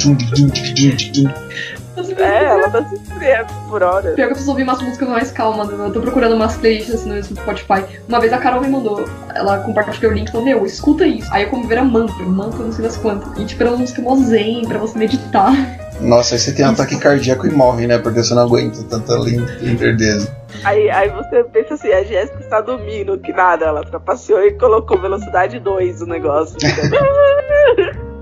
[2.18, 4.12] É, ela tá sempre por hora.
[4.12, 5.70] Pior que eu preciso ouvir umas músicas mais calmas.
[5.70, 7.86] Eu tô procurando umas playlists assim no Spotify.
[8.08, 11.28] Uma vez a Carol me mandou, ela compartilhou o link e falou: Meu, escuta isso.
[11.32, 13.38] Aí eu como ver a mantra, mantra não sei das quantas.
[13.38, 15.54] E tipo, era uma música mó zen pra você meditar.
[16.02, 17.98] Nossa, aí você tem um ataque cardíaco e morre, né?
[17.98, 20.36] Porque você não aguenta tanta lindeza.
[20.64, 25.00] Aí, aí você pensa assim, a Jéssica está dormindo, que nada, ela trapaceou e colocou
[25.00, 26.58] velocidade 2 o negócio.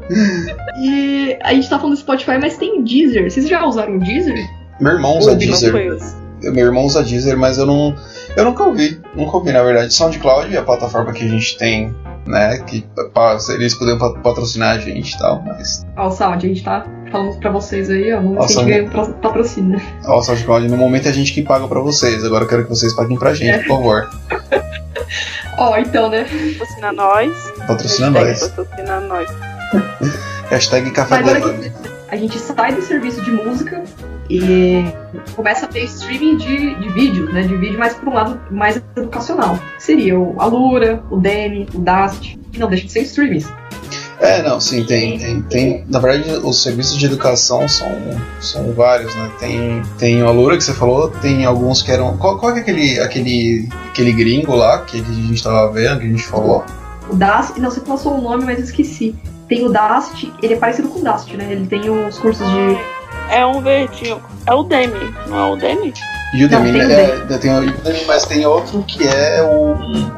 [0.78, 3.30] e a gente tá falando do Spotify, mas tem Deezer.
[3.30, 4.46] Vocês já usaram Deezer?
[4.80, 5.74] Meu irmão usa Deezer.
[6.42, 7.96] Meu irmão usa Deezer, mas eu não.
[8.36, 9.00] Eu nunca ouvi.
[9.16, 9.94] Nunca ouvi, na verdade.
[9.94, 11.94] SoundCloud é a plataforma que a gente tem,
[12.26, 12.58] né?
[12.60, 15.86] Que pra, eles poderiam patrocinar a gente e tal, mas.
[15.96, 18.22] Ó, o Sound, a gente tá falando pra vocês aí, ó.
[18.22, 19.82] Vamos ver se a gente ganha patrocínio.
[20.06, 22.24] Ó, o SoundCloud, no momento é a gente que paga pra vocês.
[22.24, 23.58] Agora eu quero que vocês paguem pra gente, é.
[23.60, 24.10] por favor.
[25.58, 26.26] Ó, então, né?
[26.58, 27.54] Patrocina nós.
[27.68, 28.48] Patrocina nós.
[28.48, 29.51] Patrocina nós.
[30.50, 31.72] Hashtag café Mas
[32.10, 33.84] a gente sai do serviço de música
[34.30, 34.86] e
[35.36, 37.44] começa a ter streaming de, de vídeo, né?
[37.44, 39.58] De vídeo mais para um lado mais educacional.
[39.80, 43.48] Seria o Alura, o Demi, o Dast, que não deixa de ser streamings.
[44.20, 47.90] É, não, sim, tem, tem, tem, Na verdade, os serviços de educação são,
[48.40, 49.32] são vários, né?
[49.40, 52.18] Tem, tem o Alura que você falou, tem alguns que eram.
[52.18, 56.10] Qual, qual é aquele, aquele, aquele gringo lá que a gente tava vendo, que a
[56.10, 56.64] gente falou?
[57.10, 59.16] O Dast, não, você passou o nome, mas eu esqueci.
[59.52, 61.52] Tem o Dast, ele é parecido com o Dast, né?
[61.52, 62.78] Ele tem os cursos de.
[63.30, 64.24] É um verdinho.
[64.48, 65.94] É o Demi, não é o Demi?
[66.34, 67.04] Udemy, não, tem, né?
[67.30, 69.74] é, tem o Udemy, mas tem outro que é o,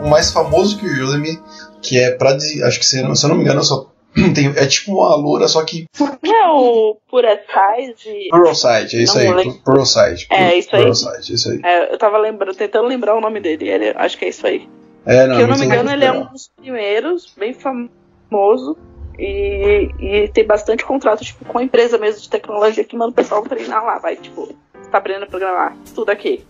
[0.05, 1.41] o mais famoso que o Udemy,
[1.81, 2.35] que é pra.
[2.35, 3.89] Acho que se, se eu não me engano, só
[4.35, 5.85] tem, é tipo uma loura, só que.
[5.99, 8.27] Não é o Puraside?
[8.29, 9.51] Pluralsight, é isso não, aí.
[9.65, 10.27] Pluralsight.
[10.29, 10.81] É, isso aí.
[10.83, 11.59] Pluralsight, isso aí.
[11.63, 13.67] É, eu tava lembrando, tentando lembrar o nome dele.
[13.67, 14.69] Ele, acho que é isso aí.
[15.07, 18.77] É, não, Se eu não me engano, ele é um dos primeiros, bem famoso.
[19.17, 23.15] E, e tem bastante contrato tipo, com a empresa mesmo de tecnologia que manda o
[23.15, 23.99] pessoal treinar lá.
[23.99, 24.53] Vai, tipo,
[24.91, 26.45] tá aprendendo a programar, estuda aqui.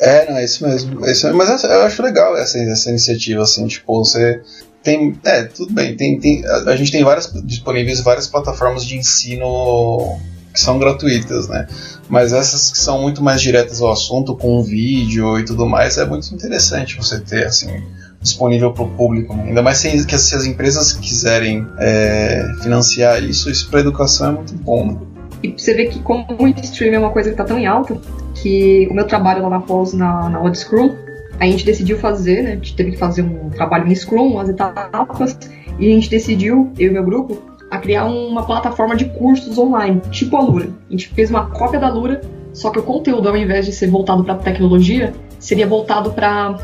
[0.00, 1.06] É, não, é isso mesmo.
[1.06, 1.38] É isso mesmo.
[1.38, 4.40] Mas eu acho legal essa, essa iniciativa, assim, tipo, você
[4.82, 5.18] tem.
[5.24, 5.96] É, tudo bem.
[5.96, 10.18] Tem, tem, a, a gente tem várias disponíveis várias plataformas de ensino
[10.52, 11.66] que são gratuitas, né?
[12.08, 16.04] Mas essas que são muito mais diretas ao assunto, com vídeo e tudo mais, é
[16.04, 17.82] muito interessante você ter, assim,
[18.24, 19.36] disponível para o público.
[19.36, 19.44] Né?
[19.48, 24.28] Ainda mais se, que, se as empresas quiserem é, financiar isso, isso para a educação
[24.28, 24.86] é muito bom.
[24.86, 24.96] Né?
[25.42, 27.96] E você vê que como o stream é uma coisa que está tão em alta,
[28.34, 30.96] que o meu trabalho lá na pós, na, na Odd Scrum,
[31.38, 32.52] a gente decidiu fazer, né?
[32.52, 35.36] A gente teve que fazer um trabalho em Scrum, umas etapas,
[35.78, 40.00] e a gente decidiu, eu e meu grupo, a criar uma plataforma de cursos online,
[40.10, 40.70] tipo a Lura.
[40.88, 42.20] A gente fez uma cópia da Lura,
[42.52, 46.56] só que o conteúdo, ao invés de ser voltado para tecnologia, seria voltado para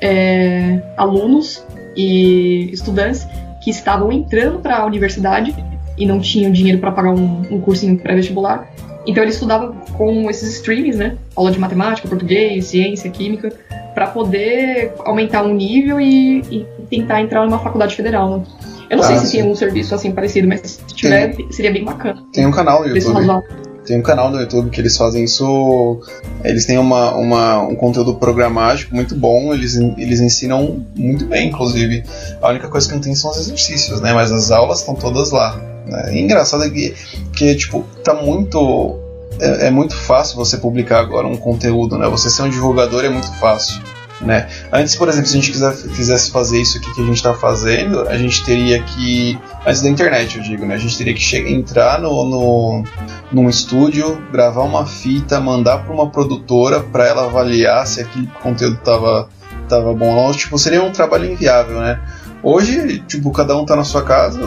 [0.00, 1.64] é, alunos
[1.96, 3.26] e estudantes
[3.62, 5.54] que estavam entrando para a universidade
[5.96, 8.70] e não tinham dinheiro para pagar um, um cursinho pré-vestibular.
[9.06, 11.16] Então ele estudava com esses streams, né?
[11.34, 13.52] Aula de matemática, português, ciência, química,
[13.94, 18.44] para poder aumentar um nível e, e, tentar entrar numa faculdade federal, né?
[18.90, 19.38] Eu não ah, sei se sim.
[19.38, 22.22] tem um serviço assim parecido, mas se tiver, tem, seria bem bacana.
[22.32, 23.44] Tem um canal no YouTube.
[23.86, 26.00] Tem um canal no YouTube que eles fazem isso.
[26.42, 32.02] Eles têm uma, uma, um conteúdo programático muito bom, eles, eles ensinam muito bem, inclusive.
[32.42, 34.12] A única coisa que não tem são os exercícios, né?
[34.12, 35.56] Mas as aulas estão todas lá.
[35.86, 36.14] Né?
[36.14, 36.94] E engraçado é que,
[37.34, 38.98] que, tipo, tá muito.
[39.40, 42.08] É, é muito fácil você publicar agora um conteúdo, né?
[42.08, 43.80] Você ser um divulgador é muito fácil.
[44.20, 44.48] Né?
[44.72, 47.34] Antes, por exemplo, se a gente quiser, quisesse fazer isso aqui que a gente está
[47.34, 49.38] fazendo, a gente teria que.
[49.66, 50.74] Antes da internet, eu digo, né?
[50.74, 52.84] A gente teria que chegar, entrar no, no,
[53.30, 58.78] num estúdio, gravar uma fita, mandar para uma produtora para ela avaliar se aquele conteúdo
[58.78, 59.28] tava,
[59.68, 60.32] tava bom ou não.
[60.32, 62.00] Tipo, seria um trabalho inviável, né?
[62.42, 64.40] Hoje, tipo, cada um tá na sua casa,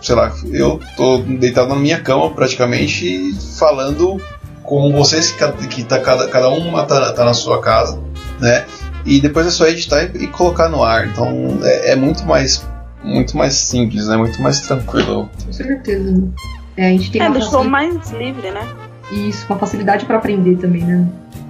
[0.00, 4.20] sei lá, eu tô deitado na minha cama praticamente falando
[4.62, 7.98] com vocês que, que tá, cada, cada uma tá, tá na sua casa,
[8.40, 8.66] né?
[9.06, 11.06] E depois é só editar e, e colocar no ar.
[11.06, 12.66] Então é, é, muito mais
[13.02, 14.16] muito mais simples, né?
[14.16, 15.30] Muito mais tranquilo.
[15.44, 16.28] Com certeza.
[16.76, 18.66] É, a gente tem é, deixou mais livre, né?
[19.12, 21.08] Isso, uma facilidade para aprender também, né?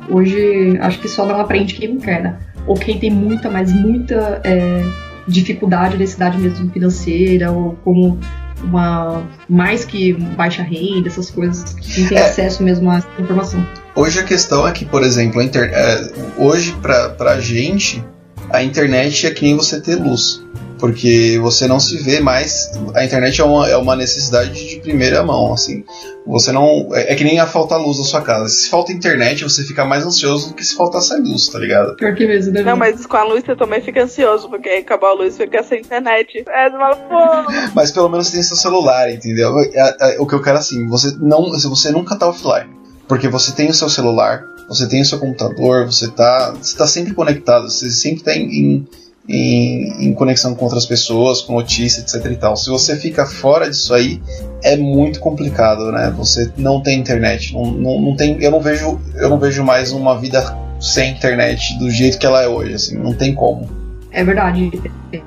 [0.09, 2.38] Hoje acho que só não aprende quem não quer, né?
[2.66, 4.85] Ou quem tem muita, mas muita é,
[5.27, 8.19] dificuldade, necessidade mesmo financeira, ou como
[8.62, 13.66] uma mais que baixa renda, essas coisas, que tem é, acesso mesmo a essa informação.
[13.96, 15.70] Hoje a questão é que, por exemplo, inter...
[15.72, 18.04] é, hoje pra, pra gente,
[18.50, 20.44] a internet é que nem você ter luz
[20.78, 22.70] porque você não se vê mais.
[22.94, 25.85] A internet é uma, é uma necessidade de primeira mão, assim.
[26.26, 26.88] Você não.
[26.92, 28.48] É, é que nem a falta luz da sua casa.
[28.48, 31.96] Se falta internet, você fica mais ansioso do que se faltasse a luz, tá ligado?
[31.96, 32.62] Pior que mesmo, né?
[32.62, 35.62] Não, mas com a luz você também fica ansioso, porque aí acabar a luz fica
[35.62, 36.44] sem internet.
[36.48, 39.59] É, uma Mas pelo menos tem seu celular, entendeu?
[39.61, 41.50] É, é, o que eu quero assim, você não.
[41.54, 42.76] Se você nunca tá offline.
[43.09, 46.55] Porque você tem o seu celular, você tem o seu computador, você tá.
[46.61, 48.88] Você tá sempre conectado, você sempre tá em, em
[49.29, 52.57] em, conexão com outras pessoas, com notícias, etc e tal.
[52.57, 54.21] Se você fica fora disso aí,
[54.62, 56.12] é muito complicado, né?
[56.16, 59.92] Você não tem internet, não, não, não tem, eu não vejo, eu não vejo mais
[59.92, 63.69] uma vida sem internet do jeito que ela é hoje, assim, não tem como.
[64.12, 64.71] É verdade.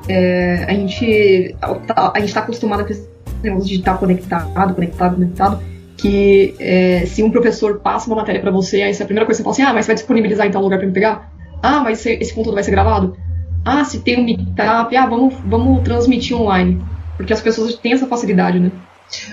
[0.08, 3.08] É, a gente a gente está acostumado com esse
[3.44, 5.60] negócio de estar conectado, conectado, conectado.
[6.02, 9.44] Que é, se um professor passa uma matéria para você, aí a primeira coisa que
[9.44, 11.32] você fala assim, ah, mas você vai disponibilizar em tal lugar para me pegar?
[11.62, 13.18] Ah, mas esse, esse conteúdo vai ser gravado?
[13.66, 16.82] Ah, se tem um meetup, ah, vamos, vamos transmitir online.
[17.18, 18.72] Porque as pessoas têm essa facilidade, né?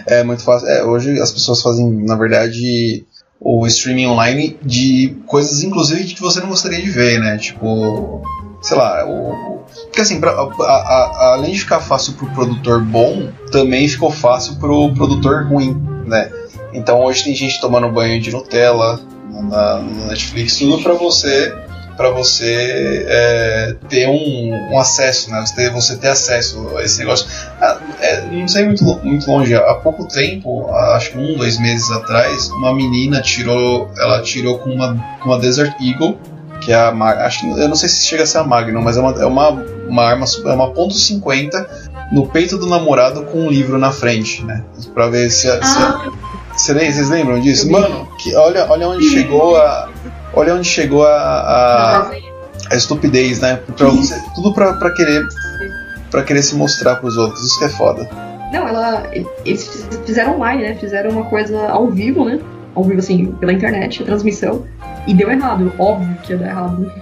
[0.07, 0.69] É muito fácil.
[0.69, 3.07] É, hoje as pessoas fazem, na verdade,
[3.41, 7.39] o streaming online de coisas, inclusive, que você não gostaria de ver, né?
[7.39, 8.23] Tipo,
[8.61, 13.29] sei lá, o, porque assim, pra, a, a, além de ficar fácil pro produtor bom,
[13.51, 15.77] também ficou fácil pro produtor ruim,
[16.07, 16.31] né?
[16.77, 21.53] Então hoje tem gente tomando banho de Nutella na, na Netflix, tudo para você
[21.97, 25.41] para você é, ter um, um, acesso, né?
[25.41, 27.27] Você ter, você ter acesso a esse negócio.
[27.59, 29.55] Ah, é, não sei muito, muito longe.
[29.55, 34.71] Há pouco tempo, acho que um, dois meses atrás, uma menina tirou, ela tirou com
[34.71, 36.19] uma, com uma Desert Eagle,
[36.61, 36.91] que é a
[37.25, 39.51] acho, eu não sei se chega a ser a Magnum, mas é uma, é uma,
[39.89, 41.67] uma arma, é uma ponto .50
[42.13, 44.65] no peito do namorado com um livro na frente, né?
[44.95, 46.11] Para ver se, a, se a,
[46.53, 47.71] vocês lembram disso?
[47.71, 49.89] Mano, que, olha, olha onde chegou a,
[50.37, 52.11] Olha onde chegou a, a,
[52.71, 53.59] a estupidez, né?
[53.75, 55.27] Pra você, tudo pra, pra querer
[56.11, 57.43] para querer se mostrar pros outros.
[57.43, 58.09] Isso que é foda.
[58.53, 59.07] Não, ela.
[59.45, 60.75] Eles fizeram online, né?
[60.75, 62.39] Fizeram uma coisa ao vivo, né?
[62.75, 64.65] Ao vivo, assim, pela internet, a transmissão.
[65.07, 66.93] E deu errado, óbvio que ia dar errado.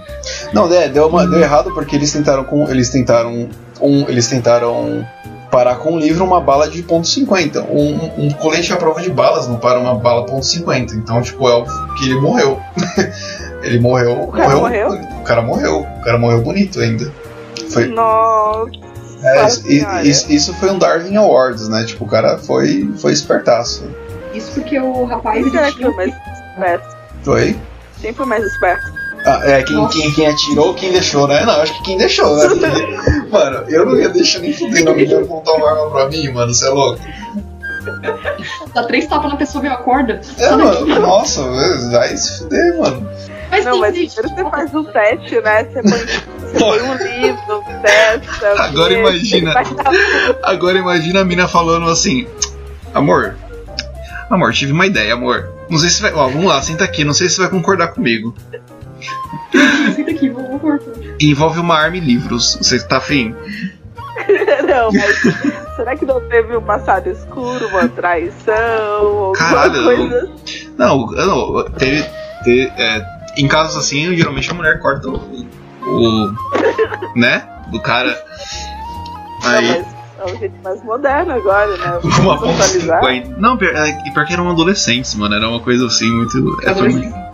[0.55, 2.63] Não, é, deu, uma, deu errado porque eles tentaram com.
[2.69, 3.49] Eles tentaram.
[3.81, 5.05] Um, eles tentaram
[5.51, 7.65] parar com um livro uma bala de ponto .50.
[7.69, 10.93] Um, um colete à prova de balas não para uma bala ponto .50.
[10.93, 11.65] Então, tipo, é o
[11.95, 12.57] que ele morreu.
[13.63, 14.23] ele morreu.
[14.23, 15.09] O cara morreu, morreu?
[15.19, 15.79] O cara morreu.
[15.81, 17.11] O cara morreu bonito ainda.
[17.69, 17.87] Foi...
[17.87, 18.71] Nossa.
[19.23, 19.47] É,
[20.03, 21.83] isso, isso, foi um Darwin Awards, né?
[21.83, 23.83] Tipo, o cara foi, foi espertaço.
[24.33, 25.43] Isso porque o rapaz.
[25.49, 26.13] Quem é foi mais
[26.53, 26.97] esperto?
[27.23, 27.55] Foi?
[28.13, 29.04] Foi mais esperto?
[29.25, 31.43] Ah, é, quem, quem, quem atirou, quem deixou, né?
[31.43, 32.47] Não, acho que quem deixou, né?
[32.47, 32.67] Porque,
[33.31, 36.53] mano, eu não ia deixar nem fuder na menina apontar uma arma pra mim, mano,
[36.53, 37.01] você é louco.
[38.73, 40.21] Dá três tapas na pessoa e acorda.
[40.37, 41.43] É, mano, nossa,
[41.91, 43.09] vai se fuder, mano.
[43.49, 45.63] Mas não, mas primeiro você faz um teste, né?
[45.63, 48.53] Você põe, você põe um livro, testa.
[48.63, 49.53] Agora imagina.
[50.43, 52.27] Agora imagina a mina falando assim:
[52.93, 53.35] Amor,
[54.29, 55.49] amor, tive uma ideia, amor.
[55.69, 56.13] Não sei se vai.
[56.13, 58.35] Ó, vamos lá, senta aqui, não sei se você vai concordar comigo.
[59.95, 60.79] Senta aqui, vou, vou
[61.19, 62.57] Envolve uma arma e livros.
[62.61, 63.35] Você tá afim?
[64.67, 69.33] não, mas será que não teve um passado escuro, uma traição?
[69.35, 70.31] Caralho, coisa?
[70.77, 72.03] Não, não teve.
[72.43, 73.05] teve é,
[73.37, 75.45] em casos assim, geralmente a mulher corta o.
[75.85, 76.33] o
[77.15, 77.47] né?
[77.71, 78.17] Do cara.
[79.43, 79.67] Aí.
[80.17, 81.99] Não, é um jeito mais moderno agora, né?
[82.21, 83.37] Uma ponta 50.
[83.37, 85.35] Não, pior, é, pior que eram adolescentes, mano.
[85.35, 86.57] Era uma coisa assim muito.
[86.63, 87.24] É, foi muito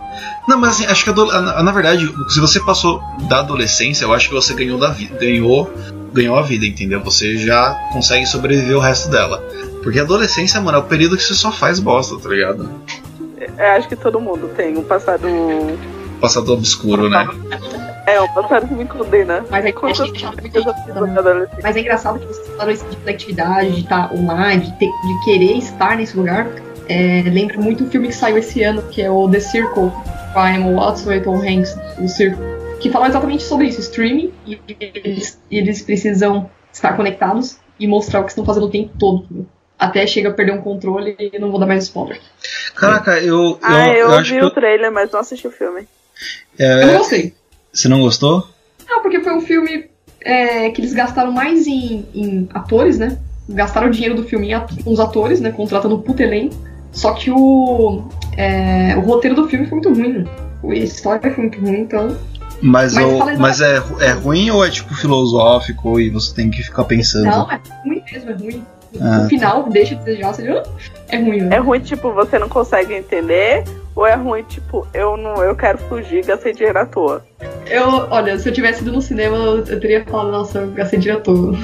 [0.48, 4.34] não, mas assim, acho que na verdade, se você passou da adolescência, eu acho que
[4.34, 5.72] você ganhou da vida, ganhou,
[6.12, 7.02] ganhou a vida, entendeu?
[7.04, 9.42] Você já consegue sobreviver o resto dela.
[9.82, 12.68] Porque a adolescência, mano, é o período que você só faz bosta, tá ligado?
[13.58, 15.26] É, acho que todo mundo tem um passado.
[16.20, 17.28] Passado obscuro, né?
[18.06, 19.44] É, um passado que me condena.
[19.50, 23.80] Mas é, Quantas é, Mas é engraçado que você falou esse tipo de atividade, de
[23.80, 26.46] estar online, de, ter, de querer estar nesse lugar.
[26.92, 29.90] É, lembra muito o filme que saiu esse ano, que é o The Circle,
[30.34, 32.44] com a Emma Watson e Tom Hanks, o Circle,
[32.80, 38.24] que fala exatamente sobre isso, streaming, e eles, eles precisam estar conectados e mostrar o
[38.24, 39.46] que estão fazendo o tempo todo.
[39.78, 42.20] Até chega a perder um controle e não vou dar mais spoiler.
[42.74, 43.34] Caraca, eu.
[43.34, 45.88] eu ah, eu, eu vi o trailer, mas não assisti o filme.
[46.58, 46.82] É...
[46.82, 47.34] Eu não gostei.
[47.72, 48.46] Você não gostou?
[48.86, 49.90] Não, porque foi um filme
[50.20, 53.18] é, que eles gastaram mais em, em, atores, né?
[53.48, 55.50] Gastaram o dinheiro do filme em at uns atores, né?
[55.50, 56.54] Contratando o puto elenco.
[56.92, 58.04] Só que o,
[58.36, 60.24] é, o roteiro do filme foi muito ruim.
[60.64, 62.16] A história foi muito ruim, então.
[62.60, 66.62] Mas, mas, o, mas é, é ruim ou é tipo filosófico e você tem que
[66.62, 67.24] ficar pensando?
[67.24, 68.64] Não, é ruim mesmo, é ruim.
[69.00, 69.28] Ah, o tá.
[69.28, 69.70] final tá.
[69.70, 70.62] deixa de desejar, seja,
[71.08, 71.40] é ruim.
[71.40, 71.56] Né?
[71.56, 73.64] É ruim, tipo, você não consegue entender,
[73.96, 77.24] ou é ruim, tipo, eu não eu quero fugir, gastei dinheiro à toa?
[77.66, 80.98] Eu, olha, se eu tivesse ido no cinema, eu, eu teria falado, nossa, eu gastei
[80.98, 81.58] dinheiro à toa.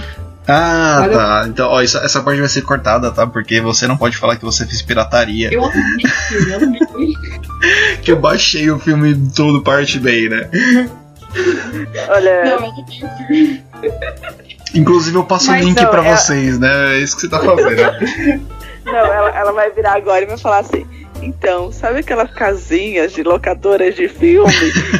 [0.49, 1.43] Ah, Mas tá.
[1.45, 1.49] Eu...
[1.51, 3.27] Então, ó, isso, essa parte vai ser cortada, tá?
[3.27, 5.53] Porque você não pode falar que você fez pirataria.
[5.53, 7.15] Eu aluguei o filme, eu aluguei.
[8.03, 10.49] que eu baixei o filme todo parte bem, né?
[12.09, 12.45] Olha.
[12.45, 13.59] Não, eu.
[14.75, 16.17] Inclusive eu passo o link não, pra ela...
[16.17, 16.95] vocês, né?
[16.95, 18.47] É isso que você tá fazendo.
[18.87, 20.87] não, ela, ela vai virar agora e vai falar assim.
[21.21, 24.53] Então, sabe aquelas casinhas de locadoras de filme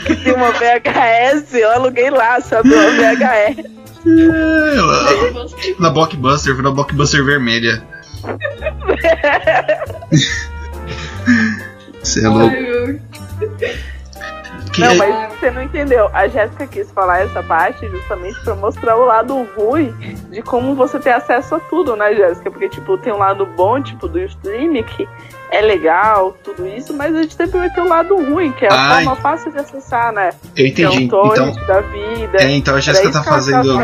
[0.05, 1.55] que tem uma VHS?
[1.55, 2.69] Eu aluguei lá, sabe?
[2.75, 3.78] Uma VHS.
[4.07, 7.83] É, na Blockbuster, foi na Blockbuster vermelha.
[12.03, 12.57] Você é louco.
[14.73, 16.09] Que não, mas você não entendeu.
[16.13, 19.93] A Jéssica quis falar essa parte justamente para mostrar o lado ruim
[20.31, 22.51] de como você ter acesso a tudo, né, Jéssica?
[22.51, 25.09] Porque, tipo, tem um lado bom, tipo, do streaming, que
[25.51, 28.73] é legal, tudo isso, mas a gente sempre vai ter um lado ruim, que é
[28.73, 29.05] a Ai.
[29.05, 30.31] forma fácil de acessar, né?
[30.57, 31.09] Eu entendi.
[31.09, 32.39] Que é um então, da vida.
[32.39, 33.79] É, então a Jéssica tá fazendo.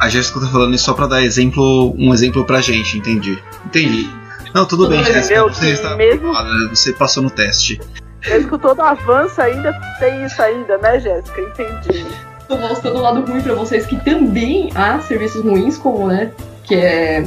[0.00, 3.42] A Jéssica tá falando isso só pra dar exemplo, um exemplo pra gente, entendi.
[3.64, 4.08] Entendi.
[4.54, 5.42] Não, tudo bem, Jéssica.
[5.42, 6.32] Você, está mesmo...
[6.70, 7.80] você passou no teste.
[8.26, 11.40] Mesmo que todo avanço ainda tem isso ainda, né, Jéssica?
[11.40, 12.06] Entendi.
[12.48, 16.30] Tô mostrando o lado ruim pra vocês que também há serviços ruins, como, né?
[16.64, 17.26] Que é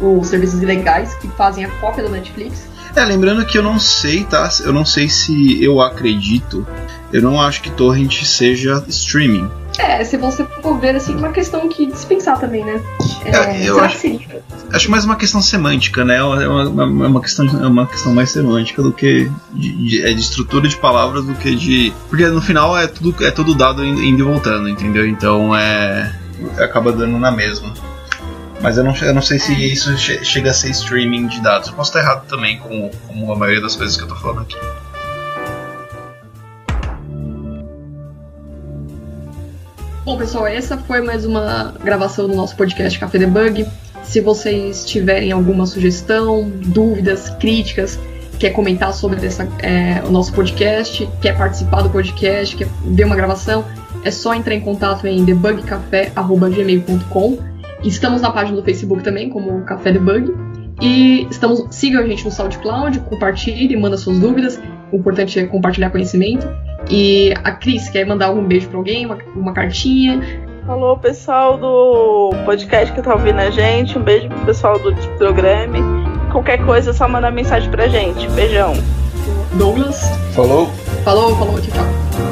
[0.00, 2.68] os serviços ilegais que fazem a cópia da Netflix.
[2.94, 4.48] É, lembrando que eu não sei, tá?
[4.64, 6.66] Eu não sei se eu acredito.
[7.12, 9.50] Eu não acho que torrent seja streaming.
[9.78, 12.80] É, se você for ver, assim, uma questão que dispensar também, né?
[13.24, 14.28] É, é eu acho, que
[14.72, 16.16] acho mais uma questão semântica, né?
[16.16, 20.12] É uma, uma, uma, questão, é uma questão mais semântica do que de, de, é
[20.12, 21.92] de estrutura de palavras do que de.
[22.08, 25.06] Porque no final é tudo, é tudo dado indo e voltando, entendeu?
[25.06, 26.14] Então é.
[26.58, 27.72] acaba dando na mesma.
[28.62, 29.58] Mas eu não, eu não sei se é.
[29.58, 31.68] isso che chega a ser streaming de dados.
[31.68, 34.42] Eu posso estar errado também, como, como a maioria das coisas que eu tô falando
[34.42, 34.54] aqui.
[40.04, 43.66] Bom, pessoal, essa foi mais uma gravação do nosso podcast Café Debug.
[44.02, 47.98] Se vocês tiverem alguma sugestão, dúvidas, críticas,
[48.38, 53.16] quer comentar sobre essa, é, o nosso podcast, quer participar do podcast, quer ver uma
[53.16, 53.64] gravação,
[54.04, 57.49] é só entrar em contato em debugcafé.gmail.com.
[57.82, 60.34] Estamos na página do Facebook também, como Café Debug.
[60.80, 64.60] E estamos, sigam a gente no SoundCloud, compartilhe, manda suas dúvidas.
[64.92, 66.48] O importante é compartilhar conhecimento.
[66.90, 70.20] E a Cris quer mandar algum beijo para alguém, uma, uma cartinha.
[70.66, 73.98] Alô, pessoal do podcast que tá ouvindo a gente.
[73.98, 75.76] Um beijo pro pessoal do programa.
[76.30, 78.28] Qualquer coisa é só mandar mensagem pra gente.
[78.30, 78.74] Beijão.
[79.54, 80.00] Douglas.
[80.34, 80.66] Falou.
[81.04, 82.29] Falou, falou, tchau, tchau.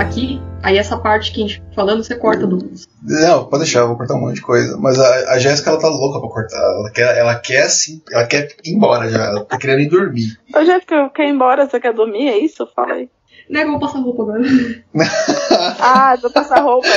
[0.00, 2.86] Aqui, aí essa parte que a gente falando, você corta, Douglas.
[3.02, 4.76] Não, pode deixar, eu vou cortar um monte de coisa.
[4.78, 6.56] Mas a, a Jéssica, ela tá louca pra cortar.
[6.56, 9.24] Ela quer, ela quer assim, ela quer ir embora já.
[9.24, 10.38] Ela tá querendo ir dormir.
[10.54, 11.68] Ô, Jéssica, quer ir embora?
[11.68, 12.28] Você quer dormir?
[12.28, 12.66] É isso?
[12.74, 13.08] Fala aí.
[13.50, 14.42] Né, eu vou passar roupa agora.
[15.80, 16.88] Ah, vou passar roupa.